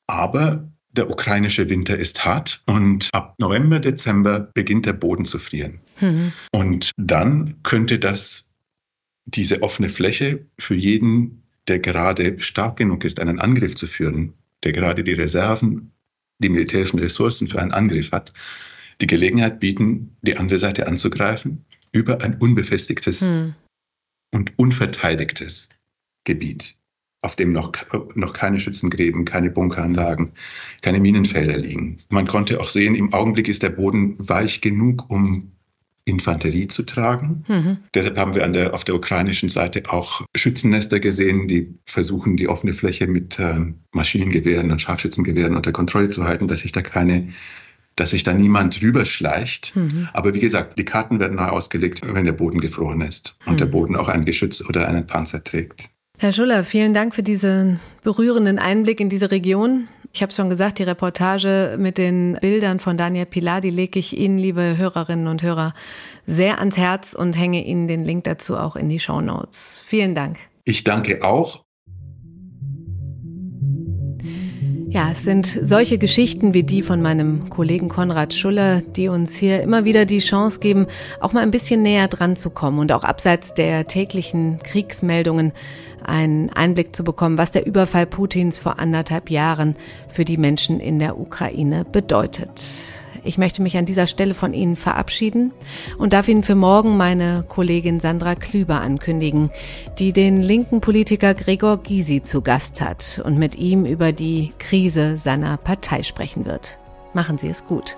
aber 0.07 0.67
der 0.89 1.11
ukrainische 1.11 1.69
Winter 1.69 1.95
ist 1.95 2.25
hart 2.25 2.63
und 2.65 3.09
ab 3.13 3.35
November, 3.37 3.79
Dezember 3.79 4.39
beginnt 4.39 4.87
der 4.87 4.93
Boden 4.93 5.25
zu 5.25 5.37
frieren. 5.37 5.79
Mhm. 6.01 6.33
Und 6.51 6.89
dann 6.97 7.61
könnte 7.61 7.99
das, 7.99 8.49
diese 9.25 9.61
offene 9.61 9.89
Fläche 9.89 10.47
für 10.57 10.73
jeden, 10.73 11.43
der 11.67 11.77
gerade 11.77 12.39
stark 12.39 12.77
genug 12.77 13.05
ist, 13.05 13.19
einen 13.19 13.37
Angriff 13.37 13.75
zu 13.75 13.85
führen, 13.85 14.33
der 14.63 14.71
gerade 14.71 15.03
die 15.03 15.13
Reserven, 15.13 15.91
die 16.39 16.49
militärischen 16.49 16.99
Ressourcen 16.99 17.47
für 17.47 17.61
einen 17.61 17.71
Angriff 17.71 18.11
hat, 18.11 18.33
die 19.01 19.07
Gelegenheit 19.07 19.59
bieten, 19.59 20.15
die 20.21 20.37
andere 20.37 20.57
Seite 20.57 20.87
anzugreifen 20.87 21.65
über 21.91 22.21
ein 22.21 22.35
unbefestigtes 22.35 23.21
mhm. 23.21 23.55
und 24.33 24.53
unverteidigtes 24.57 25.69
Gebiet 26.23 26.77
auf 27.21 27.35
dem 27.35 27.51
noch, 27.51 27.71
noch 28.15 28.33
keine 28.33 28.59
Schützengräben, 28.59 29.25
keine 29.25 29.49
Bunkeranlagen, 29.49 30.33
keine 30.81 30.99
Minenfelder 30.99 31.57
liegen. 31.57 31.97
Man 32.09 32.27
konnte 32.27 32.59
auch 32.59 32.69
sehen, 32.69 32.95
im 32.95 33.13
Augenblick 33.13 33.47
ist 33.47 33.63
der 33.63 33.71
Boden 33.71 34.15
weich 34.19 34.61
genug, 34.61 35.09
um 35.09 35.51
Infanterie 36.07 36.67
zu 36.67 36.83
tragen. 36.83 37.43
Mhm. 37.47 37.77
Deshalb 37.93 38.17
haben 38.17 38.33
wir 38.33 38.45
an 38.45 38.53
der, 38.53 38.73
auf 38.73 38.83
der 38.83 38.95
ukrainischen 38.95 39.49
Seite 39.49 39.83
auch 39.89 40.25
Schützennester 40.35 40.99
gesehen, 40.99 41.47
die 41.47 41.75
versuchen, 41.85 42.37
die 42.37 42.47
offene 42.47 42.73
Fläche 42.73 43.07
mit 43.07 43.39
äh, 43.39 43.73
Maschinengewehren 43.91 44.71
und 44.71 44.81
Scharfschützengewehren 44.81 45.55
unter 45.55 45.71
Kontrolle 45.71 46.09
zu 46.09 46.23
halten, 46.23 46.47
dass 46.47 46.61
sich 46.61 46.71
da 46.71 46.81
keine 46.81 47.27
dass 47.97 48.11
sich 48.11 48.21
da 48.21 48.31
niemand 48.31 48.79
rüberschleicht. 48.83 49.75
Mhm. 49.75 50.07
Aber 50.13 50.35
wie 50.35 50.39
gesagt, 50.39 50.77
die 50.77 50.85
Karten 50.85 51.19
werden 51.19 51.37
neu 51.37 51.47
ausgelegt, 51.47 52.01
wenn 52.03 52.25
der 52.25 52.31
Boden 52.31 52.61
gefroren 52.61 53.01
ist 53.01 53.35
und 53.47 53.53
mhm. 53.53 53.57
der 53.57 53.65
Boden 53.65 53.95
auch 53.95 54.07
ein 54.07 54.23
Geschütz 54.23 54.61
oder 54.61 54.87
einen 54.87 55.07
Panzer 55.07 55.43
trägt. 55.43 55.89
Herr 56.19 56.33
Schuller, 56.33 56.63
vielen 56.63 56.95
Dank 56.95 57.13
für 57.13 57.21
diesen 57.21 57.79
berührenden 58.01 58.57
Einblick 58.57 58.99
in 58.99 59.07
diese 59.07 59.29
Region. 59.29 59.87
Ich 60.13 60.23
habe 60.23 60.33
schon 60.33 60.49
gesagt, 60.49 60.79
die 60.79 60.83
Reportage 60.83 61.75
mit 61.77 61.99
den 61.99 62.39
Bildern 62.41 62.79
von 62.79 62.97
Daniel 62.97 63.27
Pilar, 63.27 63.61
die 63.61 63.69
lege 63.69 63.99
ich 63.99 64.17
Ihnen, 64.17 64.39
liebe 64.39 64.77
Hörerinnen 64.77 65.27
und 65.27 65.43
Hörer, 65.43 65.75
sehr 66.25 66.57
ans 66.57 66.75
Herz 66.75 67.13
und 67.13 67.37
hänge 67.37 67.63
Ihnen 67.63 67.87
den 67.87 68.03
Link 68.03 68.23
dazu 68.23 68.57
auch 68.57 68.75
in 68.75 68.89
die 68.89 68.99
Show 68.99 69.21
Notes. 69.21 69.83
Vielen 69.85 70.15
Dank. 70.15 70.39
Ich 70.65 70.83
danke 70.83 71.23
auch 71.23 71.66
Ja, 74.97 75.11
es 75.11 75.25
sind 75.25 75.45
solche 75.45 75.99
Geschichten 75.99 76.55
wie 76.55 76.63
die 76.63 76.81
von 76.81 77.03
meinem 77.03 77.49
Kollegen 77.51 77.87
Konrad 77.87 78.33
Schuller, 78.33 78.81
die 78.81 79.09
uns 79.09 79.37
hier 79.37 79.61
immer 79.61 79.85
wieder 79.85 80.05
die 80.05 80.17
Chance 80.17 80.59
geben, 80.59 80.87
auch 81.19 81.33
mal 81.33 81.41
ein 81.41 81.51
bisschen 81.51 81.83
näher 81.83 82.07
dran 82.07 82.35
zu 82.35 82.49
kommen 82.49 82.79
und 82.79 82.91
auch 82.91 83.03
abseits 83.03 83.53
der 83.53 83.85
täglichen 83.85 84.57
Kriegsmeldungen 84.57 85.51
einen 86.03 86.49
Einblick 86.49 86.95
zu 86.95 87.03
bekommen, 87.03 87.37
was 87.37 87.51
der 87.51 87.67
Überfall 87.67 88.07
Putins 88.07 88.57
vor 88.57 88.79
anderthalb 88.79 89.29
Jahren 89.29 89.75
für 90.11 90.25
die 90.25 90.37
Menschen 90.37 90.79
in 90.79 90.97
der 90.97 91.19
Ukraine 91.19 91.85
bedeutet. 91.85 92.49
Ich 93.27 93.37
möchte 93.37 93.61
mich 93.61 93.77
an 93.77 93.85
dieser 93.85 94.07
Stelle 94.07 94.33
von 94.33 94.53
Ihnen 94.53 94.77
verabschieden 94.77 95.51
und 95.97 96.13
darf 96.13 96.29
Ihnen 96.29 96.43
für 96.43 96.55
morgen 96.55 96.95
meine 96.95 97.43
Kollegin 97.45 97.99
Sandra 97.99 98.35
Klüber 98.35 98.79
ankündigen, 98.79 99.51
die 99.99 100.13
den 100.13 100.41
linken 100.41 100.79
Politiker 100.79 101.33
Gregor 101.33 101.83
Gysi 101.83 102.23
zu 102.23 102.41
Gast 102.41 102.79
hat 102.79 103.21
und 103.25 103.37
mit 103.37 103.55
ihm 103.55 103.85
über 103.85 104.13
die 104.13 104.53
Krise 104.59 105.17
seiner 105.17 105.57
Partei 105.57 106.03
sprechen 106.03 106.45
wird. 106.45 106.79
Machen 107.13 107.37
Sie 107.37 107.49
es 107.49 107.65
gut. 107.65 107.97